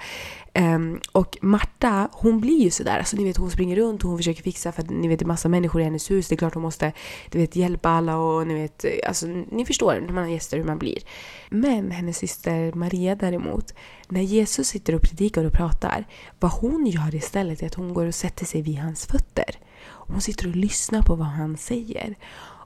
Um, 0.60 1.00
och 1.12 1.38
Marta, 1.42 2.10
hon 2.12 2.40
blir 2.40 2.64
ju 2.64 2.70
sådär. 2.70 2.98
Alltså, 2.98 3.18
ni 3.18 3.24
vet, 3.24 3.38
hon 3.38 3.52
springer 3.52 3.76
runt 3.76 4.04
och 4.04 4.10
hon 4.10 4.20
försöker 4.20 4.44
fixa 4.44 4.72
för 4.72 4.82
att 4.82 4.90
ni 4.90 5.08
vet 5.08 5.20
det 5.20 5.26
är 5.26 5.28
massa 5.28 5.50
människor 5.50 5.82
i 5.82 5.84
hennes 5.84 6.12
hus. 6.12 6.28
Det 6.28 6.36
är 6.36 6.38
klart 6.38 6.54
hon 6.54 6.64
måste 6.64 6.92
du 7.30 7.40
vet, 7.40 7.56
hjälpa 7.56 7.90
alla 7.90 8.18
och 8.18 8.48
ni 8.48 8.54
vet, 8.54 8.86
alltså, 9.08 9.28
ni 9.28 9.66
förstår 9.66 10.00
när 10.06 10.14
man 10.14 10.24
har 10.24 10.32
gäster 10.32 10.58
hur 10.58 10.66
man 10.66 10.78
blir. 10.78 10.98
Men 11.50 11.92
hennes 11.92 12.18
syster 12.18 12.74
Maria 12.74 13.16
däremot, 13.16 13.74
när 14.08 14.22
Jesus 14.22 14.68
sitter 14.68 14.96
och 14.96 15.02
predikar 15.02 15.46
och 15.46 15.54
pratar, 15.54 16.08
vad 16.40 16.52
hon 16.52 16.86
gör 16.86 17.16
istället 17.16 17.62
är 17.62 17.68
att 17.68 17.76
hon 17.76 17.94
går 17.94 18.06
och 18.06 18.16
sätter 18.16 18.46
sig 18.46 18.62
vid 18.62 18.78
hans 18.78 19.06
fötter. 19.06 19.58
Hon 20.08 20.22
sitter 20.22 20.48
och 20.48 20.56
lyssnar 20.56 21.02
på 21.02 21.16
vad 21.16 21.28
han 21.28 21.58
säger. 21.58 22.16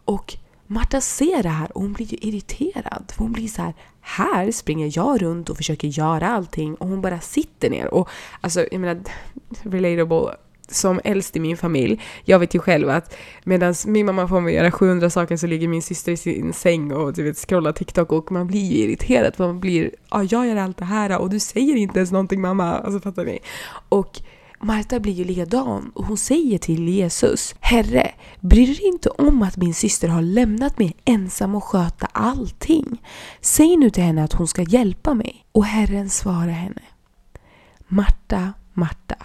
Och 0.05 0.37
Marta 0.67 1.01
ser 1.01 1.43
det 1.43 1.49
här 1.49 1.77
och 1.77 1.81
hon 1.81 1.93
blir 1.93 2.05
ju 2.05 2.17
irriterad. 2.21 3.11
För 3.15 3.23
hon 3.23 3.31
blir 3.31 3.47
så 3.47 3.61
här, 3.61 3.73
här 4.01 4.51
springer 4.51 4.91
jag 4.97 5.21
runt 5.21 5.49
och 5.49 5.57
försöker 5.57 5.87
göra 5.87 6.29
allting 6.29 6.75
och 6.75 6.87
hon 6.87 7.01
bara 7.01 7.19
sitter 7.19 7.69
ner. 7.69 7.93
Och 7.93 8.09
alltså, 8.41 8.65
jag 8.71 8.81
menar, 8.81 9.01
relatable 9.63 10.35
som 10.67 11.01
äldst 11.03 11.35
i 11.35 11.39
min 11.39 11.57
familj, 11.57 12.01
jag 12.25 12.39
vet 12.39 12.55
ju 12.55 12.59
själv 12.59 12.89
att 12.89 13.15
medan 13.43 13.75
min 13.85 14.05
mamma 14.05 14.27
får 14.27 14.41
mig 14.41 14.53
göra 14.53 14.71
700 14.71 15.09
saker 15.09 15.37
så 15.37 15.47
ligger 15.47 15.67
min 15.67 15.81
syster 15.81 16.11
i 16.11 16.17
sin 16.17 16.53
säng 16.53 16.91
och 16.91 17.13
du 17.13 17.23
vet, 17.23 17.37
scrollar 17.37 17.71
TikTok 17.71 18.11
och 18.11 18.31
man 18.31 18.47
blir 18.47 18.71
ju 18.71 18.77
irriterad 18.77 19.35
för 19.35 19.47
man 19.47 19.59
blir, 19.59 19.91
ja 20.11 20.23
jag 20.23 20.47
gör 20.47 20.55
allt 20.55 20.77
det 20.77 20.85
här 20.85 21.17
och 21.17 21.29
du 21.29 21.39
säger 21.39 21.75
inte 21.75 21.99
ens 21.99 22.11
någonting 22.11 22.41
mamma, 22.41 22.79
alltså 22.79 22.99
fattar 22.99 23.25
ni? 23.25 23.39
Och 23.89 24.21
Marta 24.63 24.99
blir 24.99 25.13
ju 25.13 25.23
likadan 25.23 25.91
och 25.95 26.05
hon 26.05 26.17
säger 26.17 26.57
till 26.57 26.87
Jesus 26.89 27.55
Herre, 27.59 28.11
bryr 28.39 28.67
du 28.67 28.73
dig 28.73 28.87
inte 28.87 29.09
om 29.09 29.41
att 29.41 29.57
min 29.57 29.73
syster 29.73 30.07
har 30.07 30.21
lämnat 30.21 30.79
mig 30.79 30.95
ensam 31.05 31.55
och 31.55 31.63
sköta 31.63 32.05
allting? 32.05 33.01
Säg 33.41 33.77
nu 33.77 33.89
till 33.89 34.03
henne 34.03 34.23
att 34.23 34.33
hon 34.33 34.47
ska 34.47 34.61
hjälpa 34.61 35.13
mig. 35.13 35.45
Och 35.51 35.65
Herren 35.65 36.09
svarar 36.09 36.47
henne 36.47 36.81
Marta, 37.87 38.53
Marta, 38.73 39.15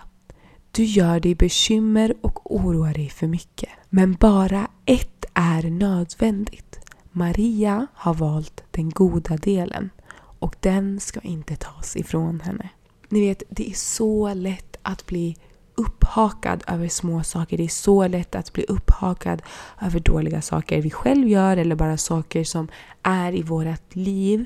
du 0.71 0.85
gör 0.85 1.21
dig 1.21 1.35
bekymmer 1.35 2.15
och 2.21 2.57
oroar 2.57 2.95
dig 2.95 3.09
för 3.09 3.27
mycket. 3.27 3.71
Men 3.91 4.15
bara 4.15 4.69
ett 4.87 5.25
är 5.35 5.63
nödvändigt. 5.63 6.81
Maria 7.13 7.87
har 7.95 8.15
valt 8.15 8.63
den 8.71 8.91
goda 8.91 9.37
delen 9.37 9.91
och 10.39 10.57
den 10.61 11.01
ska 11.01 11.21
inte 11.21 11.57
tas 11.57 11.97
ifrån 11.97 12.41
henne. 12.41 12.71
Ni 13.09 13.21
vet, 13.21 13.43
det 13.49 13.71
är 13.71 13.75
så 13.75 14.35
lätt 14.35 14.66
att 14.87 15.07
bli 15.07 15.37
upphakad 15.75 16.65
över 16.67 16.89
små 16.89 17.23
saker. 17.23 17.57
Det 17.57 17.65
är 17.65 17.69
så 17.69 18.09
lätt 18.09 18.35
att 18.35 18.53
bli 18.53 18.65
upphakad 18.65 19.43
över 19.81 20.01
dåliga 20.01 20.43
saker 20.43 20.83
vi 20.83 20.91
själv 20.91 21.29
gör 21.29 21.57
eller 21.57 21.77
bara 21.77 21.97
saker 21.97 22.45
som 22.45 22.69
är 23.03 23.35
i 23.35 23.43
vårt 23.43 23.95
liv. 23.95 24.45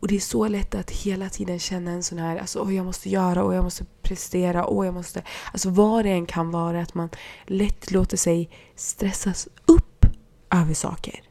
Och 0.00 0.08
det 0.08 0.16
är 0.16 0.20
så 0.20 0.48
lätt 0.48 0.74
att 0.74 0.90
hela 0.90 1.28
tiden 1.28 1.58
känna 1.58 1.90
en 1.90 2.02
sån 2.02 2.18
här, 2.18 2.36
alltså 2.36 2.72
jag 2.72 2.86
måste 2.86 3.10
göra 3.10 3.44
och 3.44 3.54
jag 3.54 3.64
måste 3.64 3.84
prestera 4.02 4.64
och 4.64 4.86
jag 4.86 4.94
måste, 4.94 5.22
alltså 5.52 5.70
vad 5.70 6.04
det 6.04 6.10
än 6.10 6.26
kan 6.26 6.50
vara, 6.50 6.80
att 6.82 6.94
man 6.94 7.08
lätt 7.46 7.90
låter 7.90 8.16
sig 8.16 8.50
stressas 8.76 9.48
upp 9.66 10.06
över 10.50 10.74
saker. 10.74 11.22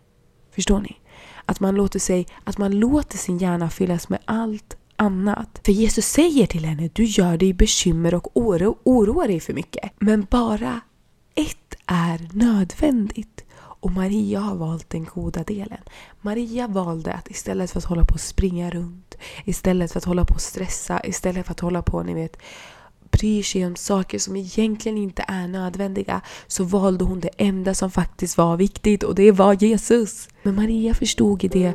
Förstår 0.52 0.80
ni? 0.80 1.00
Att 1.46 1.60
man 1.60 1.76
låter 1.76 2.00
sig, 2.00 2.28
att 2.44 2.58
man 2.58 2.72
låter 2.72 3.18
sin 3.18 3.38
hjärna 3.38 3.70
fyllas 3.70 4.10
med 4.10 4.20
allt 4.26 4.78
annat. 4.95 5.62
För 5.65 5.71
Jesus 5.71 6.06
säger 6.06 6.45
till 6.47 6.65
henne, 6.65 6.89
du 6.93 7.03
gör 7.03 7.38
dig 7.38 7.53
bekymmer 7.53 8.15
och 8.15 8.38
oro, 8.38 8.77
oroar 8.84 9.27
dig 9.27 9.39
för 9.39 9.53
mycket. 9.53 9.91
Men 9.99 10.27
bara 10.29 10.82
ett 11.36 11.75
är 11.86 12.29
nödvändigt. 12.32 13.43
Och 13.56 13.91
Maria 13.91 14.39
har 14.39 14.56
valt 14.56 14.89
den 14.89 15.06
goda 15.06 15.43
delen. 15.43 15.82
Maria 16.21 16.67
valde 16.67 17.13
att 17.13 17.29
istället 17.29 17.71
för 17.71 17.79
att 17.79 17.86
hålla 17.86 18.06
på 18.06 18.13
och 18.13 18.19
springa 18.19 18.69
runt, 18.69 19.15
istället 19.45 19.91
för 19.91 19.99
att 19.99 20.06
hålla 20.06 20.25
på 20.25 20.34
och 20.34 20.41
stressa, 20.41 21.06
istället 21.06 21.45
för 21.45 21.51
att 21.51 21.60
hålla 21.60 21.82
på, 21.82 22.03
ni 22.03 22.13
vet, 22.13 22.38
bryr 23.12 23.43
sig 23.43 23.65
om 23.65 23.75
saker 23.75 24.19
som 24.19 24.36
egentligen 24.36 24.97
inte 24.97 25.25
är 25.27 25.47
nödvändiga 25.47 26.21
så 26.47 26.63
valde 26.63 27.06
hon 27.06 27.19
det 27.19 27.29
enda 27.38 27.73
som 27.73 27.91
faktiskt 27.91 28.38
var 28.38 28.58
viktigt 28.58 29.03
och 29.03 29.15
det 29.15 29.32
var 29.32 29.53
Jesus. 29.53 30.27
Men 30.43 30.56
Maria 30.56 30.93
förstod 30.93 31.43
i 31.43 31.47
det 31.47 31.73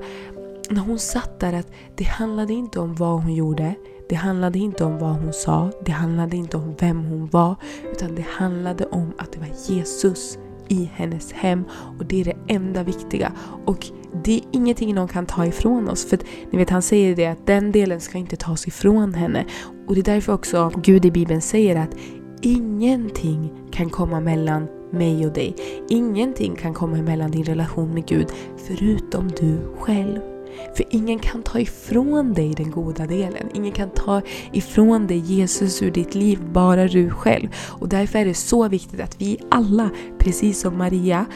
när 0.70 0.80
hon 0.80 0.98
satt 0.98 1.40
där 1.40 1.52
att 1.52 1.70
det 1.96 2.04
handlade 2.04 2.52
inte 2.52 2.80
om 2.80 2.94
vad 2.94 3.22
hon 3.22 3.34
gjorde, 3.34 3.74
det 4.08 4.14
handlade 4.14 4.58
inte 4.58 4.84
om 4.84 4.98
vad 4.98 5.10
hon 5.10 5.32
sa, 5.32 5.70
det 5.84 5.92
handlade 5.92 6.36
inte 6.36 6.56
om 6.56 6.74
vem 6.78 7.04
hon 7.04 7.26
var, 7.26 7.56
utan 7.92 8.14
det 8.14 8.26
handlade 8.28 8.86
om 8.86 9.12
att 9.18 9.32
det 9.32 9.38
var 9.38 9.50
Jesus 9.68 10.38
i 10.68 10.90
hennes 10.94 11.32
hem 11.32 11.64
och 11.98 12.06
det 12.06 12.20
är 12.20 12.24
det 12.24 12.36
enda 12.54 12.82
viktiga. 12.82 13.32
Och 13.64 13.86
det 14.24 14.34
är 14.34 14.42
ingenting 14.52 14.94
någon 14.94 15.08
kan 15.08 15.26
ta 15.26 15.46
ifrån 15.46 15.88
oss. 15.88 16.04
För 16.04 16.18
ni 16.50 16.58
vet, 16.58 16.70
han 16.70 16.82
säger 16.82 17.16
det 17.16 17.26
att 17.26 17.46
den 17.46 17.72
delen 17.72 18.00
ska 18.00 18.18
inte 18.18 18.36
tas 18.36 18.68
ifrån 18.68 19.14
henne. 19.14 19.44
Och 19.86 19.94
det 19.94 20.00
är 20.00 20.14
därför 20.14 20.32
också 20.32 20.72
Gud 20.76 21.04
i 21.04 21.10
Bibeln 21.10 21.40
säger 21.40 21.76
att 21.76 21.94
ingenting 22.42 23.52
kan 23.70 23.90
komma 23.90 24.20
mellan 24.20 24.66
mig 24.90 25.26
och 25.26 25.32
dig. 25.32 25.56
Ingenting 25.88 26.56
kan 26.56 26.74
komma 26.74 26.98
emellan 26.98 27.30
din 27.30 27.44
relation 27.44 27.94
med 27.94 28.06
Gud 28.06 28.26
förutom 28.66 29.28
du 29.28 29.58
själv. 29.78 30.37
För 30.74 30.84
ingen 30.90 31.18
kan 31.18 31.42
ta 31.42 31.60
ifrån 31.60 32.34
dig 32.34 32.54
den 32.54 32.70
goda 32.70 33.06
delen. 33.06 33.48
Ingen 33.54 33.72
kan 33.72 33.90
ta 33.90 34.22
ifrån 34.52 35.06
dig 35.06 35.18
Jesus 35.18 35.82
ur 35.82 35.90
ditt 35.90 36.14
liv, 36.14 36.38
bara 36.52 36.88
du 36.88 37.10
själv. 37.10 37.48
Och 37.68 37.88
därför 37.88 38.18
är 38.18 38.24
det 38.24 38.34
så 38.34 38.68
viktigt 38.68 39.00
att 39.00 39.20
vi 39.20 39.38
alla, 39.50 39.90
precis 40.18 40.60
som 40.60 40.78
Maria, 40.78 41.26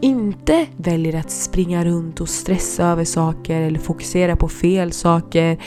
inte 0.00 0.66
väljer 0.76 1.16
att 1.16 1.30
springa 1.30 1.84
runt 1.84 2.20
och 2.20 2.28
stressa 2.28 2.84
över 2.84 3.04
saker 3.04 3.60
eller 3.60 3.78
fokusera 3.78 4.36
på 4.36 4.48
fel 4.48 4.92
saker. 4.92 5.58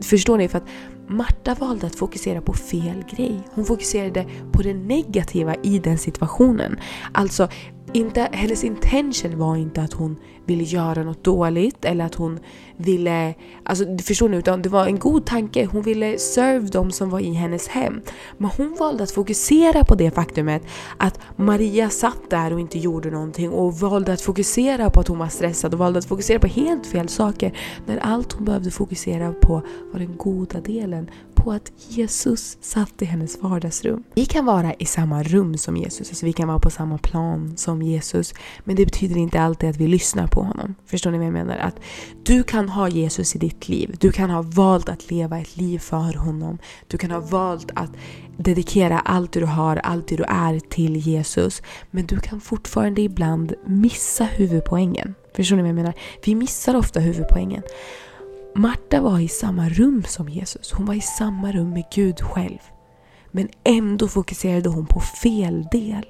Förstår 0.00 0.38
ni? 0.38 0.48
För 0.48 0.58
att 0.58 0.68
Marta 1.08 1.54
valde 1.54 1.86
att 1.86 1.94
fokusera 1.94 2.40
på 2.40 2.52
fel 2.52 3.04
grej. 3.16 3.40
Hon 3.54 3.64
fokuserade 3.64 4.26
på 4.52 4.62
det 4.62 4.74
negativa 4.74 5.54
i 5.62 5.78
den 5.78 5.98
situationen. 5.98 6.76
Alltså, 7.12 7.48
inte, 7.94 8.28
hennes 8.32 8.64
intention 8.64 9.38
var 9.38 9.56
inte 9.56 9.82
att 9.82 9.92
hon 9.92 10.16
ville 10.46 10.64
göra 10.64 11.02
något 11.02 11.24
dåligt 11.24 11.84
eller 11.84 12.04
att 12.04 12.14
hon 12.14 12.38
ville, 12.76 13.34
alltså 13.62 13.84
förstår 14.02 14.28
ni? 14.28 14.36
Utan 14.36 14.62
det 14.62 14.68
var 14.68 14.86
en 14.86 14.98
god 14.98 15.26
tanke. 15.26 15.64
Hon 15.64 15.82
ville 15.82 16.18
serve 16.18 16.68
dem 16.68 16.90
som 16.90 17.10
var 17.10 17.20
i 17.20 17.32
hennes 17.32 17.68
hem. 17.68 18.00
Men 18.38 18.50
hon 18.56 18.76
valde 18.78 19.04
att 19.04 19.10
fokusera 19.10 19.84
på 19.84 19.94
det 19.94 20.10
faktumet 20.10 20.62
att 20.96 21.18
Maria 21.36 21.90
satt 21.90 22.30
där 22.30 22.52
och 22.52 22.60
inte 22.60 22.78
gjorde 22.78 23.10
någonting 23.10 23.50
och 23.50 23.74
valde 23.74 24.12
att 24.12 24.20
fokusera 24.20 24.90
på 24.90 25.00
att 25.00 25.08
hon 25.08 25.18
var 25.18 25.28
stressad 25.28 25.74
och 25.74 25.78
valde 25.78 25.98
att 25.98 26.04
fokusera 26.04 26.38
på 26.38 26.46
helt 26.46 26.86
fel 26.86 27.08
saker. 27.08 27.58
När 27.86 27.98
allt 27.98 28.32
hon 28.32 28.44
behövde 28.44 28.70
fokusera 28.70 29.32
på 29.32 29.62
var 29.92 29.98
den 29.98 30.16
goda 30.16 30.60
delen 30.60 31.10
på 31.44 31.52
att 31.52 31.72
Jesus 31.88 32.58
satt 32.60 33.02
i 33.02 33.04
hennes 33.04 33.42
vardagsrum. 33.42 34.04
Vi 34.14 34.26
kan 34.26 34.44
vara 34.44 34.74
i 34.74 34.86
samma 34.86 35.22
rum 35.22 35.58
som 35.58 35.76
Jesus, 35.76 36.08
alltså 36.08 36.26
vi 36.26 36.32
kan 36.32 36.48
vara 36.48 36.58
på 36.58 36.70
samma 36.70 36.98
plan 36.98 37.56
som 37.56 37.82
Jesus. 37.82 38.34
Men 38.64 38.76
det 38.76 38.84
betyder 38.84 39.16
inte 39.16 39.40
alltid 39.40 39.70
att 39.70 39.76
vi 39.76 39.86
lyssnar 39.86 40.26
på 40.26 40.42
honom. 40.42 40.74
Förstår 40.86 41.10
ni 41.10 41.18
vad 41.18 41.26
jag 41.26 41.32
menar? 41.32 41.56
Att 41.56 41.80
du 42.22 42.42
kan 42.42 42.68
ha 42.68 42.88
Jesus 42.88 43.36
i 43.36 43.38
ditt 43.38 43.68
liv. 43.68 43.96
Du 44.00 44.12
kan 44.12 44.30
ha 44.30 44.42
valt 44.42 44.88
att 44.88 45.10
leva 45.10 45.38
ett 45.38 45.56
liv 45.56 45.78
för 45.78 46.14
honom. 46.14 46.58
Du 46.86 46.98
kan 46.98 47.10
ha 47.10 47.20
valt 47.20 47.70
att 47.74 47.90
dedikera 48.36 48.98
allt 48.98 49.32
du 49.32 49.44
har, 49.44 49.76
allt 49.76 50.08
du 50.08 50.24
är 50.28 50.60
till 50.60 50.96
Jesus. 50.96 51.62
Men 51.90 52.06
du 52.06 52.20
kan 52.20 52.40
fortfarande 52.40 53.02
ibland 53.02 53.54
missa 53.66 54.24
huvudpoängen. 54.24 55.14
Förstår 55.36 55.56
ni 55.56 55.62
vad 55.62 55.68
jag 55.68 55.76
menar? 55.76 55.94
Vi 56.24 56.34
missar 56.34 56.76
ofta 56.76 57.00
huvudpoängen. 57.00 57.62
Marta 58.56 59.00
var 59.00 59.18
i 59.18 59.28
samma 59.28 59.68
rum 59.68 60.04
som 60.08 60.28
Jesus. 60.28 60.72
Hon 60.72 60.86
var 60.86 60.94
i 60.94 61.00
samma 61.00 61.52
rum 61.52 61.70
med 61.70 61.84
Gud 61.94 62.20
själv. 62.20 62.58
Men 63.30 63.48
ändå 63.64 64.08
fokuserade 64.08 64.68
hon 64.68 64.86
på 64.86 65.00
fel 65.00 65.66
del. 65.72 66.04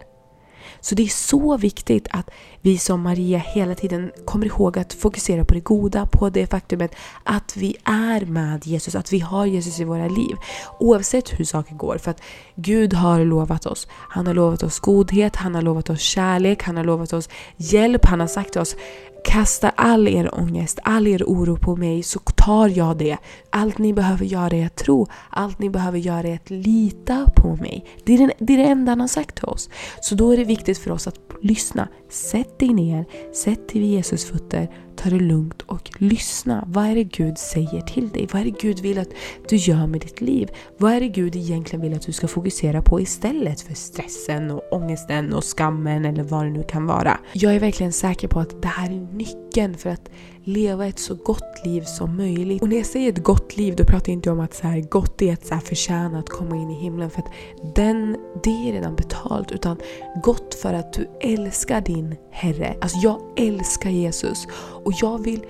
Så 0.81 0.95
det 0.95 1.03
är 1.03 1.09
så 1.09 1.57
viktigt 1.57 2.09
att 2.11 2.31
vi 2.61 2.79
som 2.79 3.03
Maria 3.03 3.39
hela 3.39 3.75
tiden 3.75 4.13
kommer 4.25 4.47
ihåg 4.47 4.79
att 4.79 4.93
fokusera 4.93 5.45
på 5.45 5.55
det 5.55 5.61
goda, 5.61 6.07
på 6.07 6.31
det 6.31 6.47
faktumet 6.47 6.95
att 7.25 7.57
vi 7.57 7.77
är 7.85 8.27
med 8.27 8.67
Jesus, 8.67 8.95
att 8.95 9.13
vi 9.13 9.19
har 9.19 9.47
Jesus 9.47 9.81
i 9.81 9.85
våra 9.85 10.09
liv. 10.09 10.37
Oavsett 10.81 11.41
hur 11.41 11.45
saker 11.45 11.75
går. 11.75 11.99
För 11.99 12.11
att 12.11 12.23
Gud 12.55 12.95
har 12.95 13.25
lovat 13.25 13.67
oss. 13.67 13.89
Han 13.91 14.27
har 14.27 14.35
lovat 14.35 14.63
oss 14.63 14.81
godhet, 14.81 15.37
han 15.37 15.55
har 15.55 15.63
lovat 15.63 15.91
oss 15.91 16.01
kärlek, 16.01 16.63
han 16.63 16.77
har 16.77 16.85
lovat 16.85 17.13
oss 17.13 17.29
hjälp. 17.57 18.05
Han 18.05 18.21
har 18.21 18.27
sagt 18.27 18.53
till 18.53 18.61
oss 18.61 18.77
Kasta 19.25 19.73
all 19.77 20.09
er 20.09 20.35
ångest, 20.35 20.79
all 20.83 21.07
er 21.07 21.23
oro 21.27 21.57
på 21.57 21.77
mig 21.77 22.03
så 22.03 22.19
tar 22.19 22.69
jag 22.69 22.97
det. 22.97 23.17
Allt 23.57 23.79
ni 23.79 23.93
behöver 23.93 24.25
göra 24.25 24.57
är 24.57 24.67
att 24.67 24.77
tro. 24.77 25.07
Allt 25.31 25.59
ni 25.59 25.71
behöver 25.71 25.99
göra 25.99 26.29
är 26.29 26.35
att 26.35 26.51
lita 26.51 27.31
på 27.37 27.57
mig. 27.57 27.85
Det 28.05 28.15
är, 28.15 28.19
den, 28.19 28.33
det 28.39 28.53
är 28.53 28.57
det 28.57 28.65
enda 28.65 28.93
han 28.93 29.01
har 29.01 29.09
sagt 29.09 29.35
till 29.35 29.45
oss. 29.45 29.71
Så 30.01 30.15
då 30.15 30.33
är 30.33 30.37
det 30.37 30.45
viktigt 30.45 30.79
för 30.79 30.91
oss 30.91 31.07
att 31.07 31.19
lyssna. 31.43 31.89
Sätt 32.11 32.59
dig 32.59 32.69
ner, 32.69 33.05
sätt 33.35 33.69
dig 33.69 33.81
vid 33.81 33.91
Jesus 33.91 34.25
fötter, 34.25 34.71
ta 34.97 35.11
det 35.11 35.19
lugnt 35.19 35.63
och 35.63 35.91
lyssna. 35.99 36.65
Vad 36.67 36.87
är 36.87 36.95
det 36.95 37.05
Gud 37.05 37.39
säger 37.39 37.81
till 37.81 38.09
dig? 38.09 38.29
Vad 38.33 38.41
är 38.41 38.45
det 38.45 38.61
Gud 38.61 38.81
vill 38.81 38.99
att 38.99 39.11
du 39.49 39.57
gör 39.57 39.87
med 39.87 40.01
ditt 40.01 40.21
liv? 40.21 40.51
Vad 40.79 40.93
är 40.93 41.01
det 41.01 41.09
Gud 41.09 41.37
egentligen 41.37 41.83
vill 41.83 41.95
att 41.95 42.07
du 42.07 42.13
ska 42.13 42.29
fokusera 42.29 42.83
på 42.83 43.01
istället 43.01 43.61
för 43.61 43.75
stressen 43.75 44.51
och 44.51 44.63
ångesten 44.73 45.33
och 45.33 45.45
skammen 45.45 46.05
eller 46.05 46.23
vad 46.23 46.45
det 46.45 46.51
nu 46.51 46.63
kan 46.63 46.87
vara? 46.87 47.19
Jag 47.33 47.55
är 47.55 47.61
verkligen 47.61 47.93
säker 47.93 48.29
på 48.29 48.41
att 48.41 48.63
det 48.63 48.69
här 48.69 48.87
är 48.87 49.15
nyckeln 49.17 49.75
för 49.75 49.91
att 49.91 50.11
leva 50.45 50.87
ett 50.87 50.99
så 50.99 51.15
gott 51.15 51.65
liv 51.65 51.83
som 51.83 52.17
möjligt. 52.17 52.63
Och 52.63 52.69
när 52.69 52.77
jag 52.77 52.87
säger 52.87 53.09
ett 53.13 53.23
gott 53.23 53.57
liv 53.57 53.77
då 53.77 53.85
pratar 53.85 54.09
jag 54.09 54.17
inte 54.17 54.31
om 54.31 54.41
att 54.41 54.55
så 54.55 54.67
här, 54.67 54.81
gott 54.81 55.23
är 55.23 55.33
att 55.33 55.47
så 55.47 55.55
här, 55.55 55.61
förtjäna 55.61 56.19
att 56.19 56.29
komma 56.29 56.57
in 56.57 56.71
i 56.71 56.75
himlen 56.75 57.11
för 57.11 57.21
att 57.21 57.31
den, 57.75 58.17
det 58.45 58.69
är 58.69 58.73
redan 58.73 58.97
betalt. 58.97 59.53
Utan 59.53 59.77
gott 60.23 60.55
för 60.55 60.75
att 60.75 60.93
du 60.93 61.09
älskar 61.21 61.81
din 61.81 62.17
Herre. 62.31 62.77
Alltså 62.81 62.99
jag 62.99 63.21
älskar 63.37 63.91
Jesus 63.91 64.47
och 64.85 64.93
jag 65.03 65.25
vill 65.25 65.45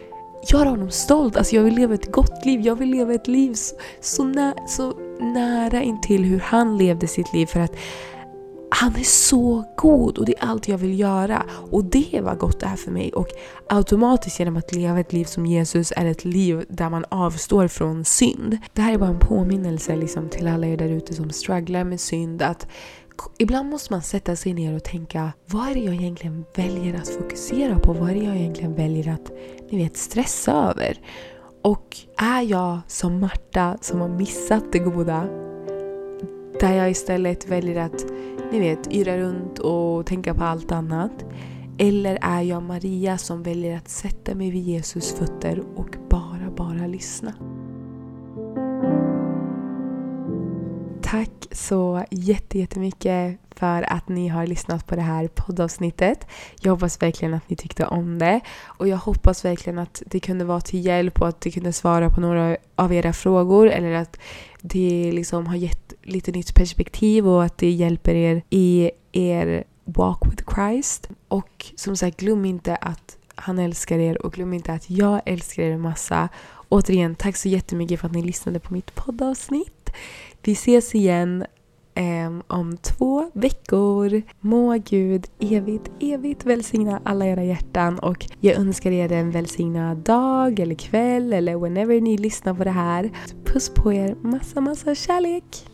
göra 0.52 0.68
honom 0.68 0.90
stolt. 0.90 1.36
Alltså 1.36 1.56
jag 1.56 1.62
vill 1.62 1.74
leva 1.74 1.94
ett 1.94 2.12
gott 2.12 2.44
liv. 2.44 2.60
Jag 2.60 2.76
vill 2.76 2.90
leva 2.90 3.14
ett 3.14 3.28
liv 3.28 3.54
så, 3.54 3.74
så, 4.00 4.24
nä, 4.24 4.54
så 4.68 4.94
nära 5.20 5.82
intill 5.82 6.24
hur 6.24 6.40
han 6.40 6.78
levde 6.78 7.06
sitt 7.06 7.32
liv. 7.32 7.46
För 7.46 7.60
att 7.60 7.76
han 8.74 8.96
är 8.96 9.04
så 9.04 9.64
god 9.76 10.18
och 10.18 10.24
det 10.24 10.38
är 10.38 10.44
allt 10.44 10.68
jag 10.68 10.78
vill 10.78 11.00
göra. 11.00 11.46
Och 11.70 11.84
det 11.84 12.20
var 12.22 12.34
gott 12.34 12.60
det 12.60 12.66
här 12.66 12.76
för 12.76 12.90
mig. 12.90 13.12
Och 13.12 13.28
automatiskt 13.68 14.38
genom 14.38 14.56
att 14.56 14.72
leva 14.72 15.00
ett 15.00 15.12
liv 15.12 15.24
som 15.24 15.46
Jesus 15.46 15.92
är 15.96 16.06
ett 16.06 16.24
liv 16.24 16.64
där 16.68 16.90
man 16.90 17.04
avstår 17.08 17.68
från 17.68 18.04
synd. 18.04 18.58
Det 18.72 18.82
här 18.82 18.94
är 18.94 18.98
bara 18.98 19.10
en 19.10 19.18
påminnelse 19.18 19.96
liksom 19.96 20.28
till 20.28 20.48
alla 20.48 20.66
er 20.66 20.76
där 20.76 20.88
ute 20.88 21.14
som 21.14 21.30
strugglar 21.30 21.84
med 21.84 22.00
synd. 22.00 22.42
att 22.42 22.66
Ibland 23.38 23.70
måste 23.70 23.92
man 23.92 24.02
sätta 24.02 24.36
sig 24.36 24.52
ner 24.52 24.76
och 24.76 24.84
tänka, 24.84 25.32
vad 25.46 25.68
är 25.68 25.74
det 25.74 25.80
jag 25.80 25.94
egentligen 25.94 26.44
väljer 26.56 26.94
att 26.94 27.08
fokusera 27.08 27.78
på? 27.78 27.92
Vad 27.92 28.10
är 28.10 28.14
det 28.14 28.24
jag 28.24 28.36
egentligen 28.36 28.74
väljer 28.74 29.14
att, 29.14 29.30
ni 29.70 29.82
vet, 29.82 29.96
stressa 29.96 30.52
över? 30.52 31.00
Och 31.62 31.96
är 32.16 32.42
jag 32.42 32.78
som 32.88 33.20
Marta 33.20 33.78
som 33.80 34.00
har 34.00 34.08
missat 34.08 34.72
det 34.72 34.78
goda? 34.78 35.28
Där 36.60 36.72
jag 36.72 36.90
istället 36.90 37.48
väljer 37.48 37.80
att, 37.80 38.04
ni 38.52 38.60
vet, 38.60 38.94
yra 38.94 39.18
runt 39.18 39.58
och 39.58 40.06
tänka 40.06 40.34
på 40.34 40.44
allt 40.44 40.72
annat. 40.72 41.24
Eller 41.78 42.18
är 42.22 42.42
jag 42.42 42.62
Maria 42.62 43.18
som 43.18 43.42
väljer 43.42 43.76
att 43.76 43.88
sätta 43.88 44.34
mig 44.34 44.50
vid 44.50 44.62
Jesus 44.62 45.14
fötter 45.14 45.62
och 45.76 45.96
bara, 46.10 46.50
bara 46.56 46.86
lyssna? 46.86 47.32
Tack 51.14 51.46
så 51.50 52.04
jättemycket 52.10 53.38
för 53.50 53.92
att 53.92 54.08
ni 54.08 54.28
har 54.28 54.46
lyssnat 54.46 54.86
på 54.86 54.96
det 54.96 55.02
här 55.02 55.28
poddavsnittet. 55.28 56.26
Jag 56.60 56.72
hoppas 56.72 57.02
verkligen 57.02 57.34
att 57.34 57.50
ni 57.50 57.56
tyckte 57.56 57.86
om 57.86 58.18
det 58.18 58.40
och 58.62 58.88
jag 58.88 58.96
hoppas 58.96 59.44
verkligen 59.44 59.78
att 59.78 60.02
det 60.06 60.20
kunde 60.20 60.44
vara 60.44 60.60
till 60.60 60.86
hjälp 60.86 61.20
och 61.20 61.28
att 61.28 61.40
det 61.40 61.50
kunde 61.50 61.72
svara 61.72 62.10
på 62.10 62.20
några 62.20 62.56
av 62.76 62.92
era 62.92 63.12
frågor 63.12 63.68
eller 63.68 63.92
att 63.92 64.16
det 64.60 65.12
liksom 65.12 65.46
har 65.46 65.56
gett 65.56 65.92
lite 66.02 66.32
nytt 66.32 66.54
perspektiv 66.54 67.28
och 67.28 67.44
att 67.44 67.58
det 67.58 67.70
hjälper 67.70 68.14
er 68.14 68.42
i 68.50 68.90
er 69.12 69.64
walk 69.84 70.18
with 70.26 70.54
Christ. 70.54 71.08
Och 71.28 71.66
som 71.76 71.96
sagt, 71.96 72.16
glöm 72.16 72.44
inte 72.44 72.76
att 72.76 73.16
han 73.34 73.58
älskar 73.58 73.98
er 73.98 74.26
och 74.26 74.32
glöm 74.32 74.52
inte 74.52 74.72
att 74.72 74.90
jag 74.90 75.20
älskar 75.26 75.62
er 75.62 75.76
massa. 75.76 76.28
Återigen, 76.68 77.14
tack 77.14 77.36
så 77.36 77.48
jättemycket 77.48 78.00
för 78.00 78.06
att 78.06 78.14
ni 78.14 78.22
lyssnade 78.22 78.60
på 78.60 78.72
mitt 78.72 78.94
poddavsnitt. 78.94 79.90
Vi 80.46 80.52
ses 80.52 80.94
igen 80.94 81.44
eh, 81.94 82.30
om 82.46 82.76
två 82.76 83.30
veckor. 83.34 84.22
Må 84.40 84.72
Gud 84.72 85.26
evigt, 85.40 85.90
evigt 86.00 86.46
välsigna 86.46 87.00
alla 87.04 87.26
era 87.26 87.44
hjärtan 87.44 87.98
och 87.98 88.26
jag 88.40 88.56
önskar 88.56 88.90
er 88.90 89.12
en 89.12 89.30
välsignad 89.30 89.96
dag 89.96 90.60
eller 90.60 90.74
kväll 90.74 91.32
eller 91.32 91.56
whenever 91.56 92.00
ni 92.00 92.18
lyssnar 92.18 92.54
på 92.54 92.64
det 92.64 92.70
här. 92.70 93.10
Puss 93.44 93.74
på 93.74 93.92
er, 93.92 94.16
massa, 94.22 94.60
massa 94.60 94.94
kärlek! 94.94 95.66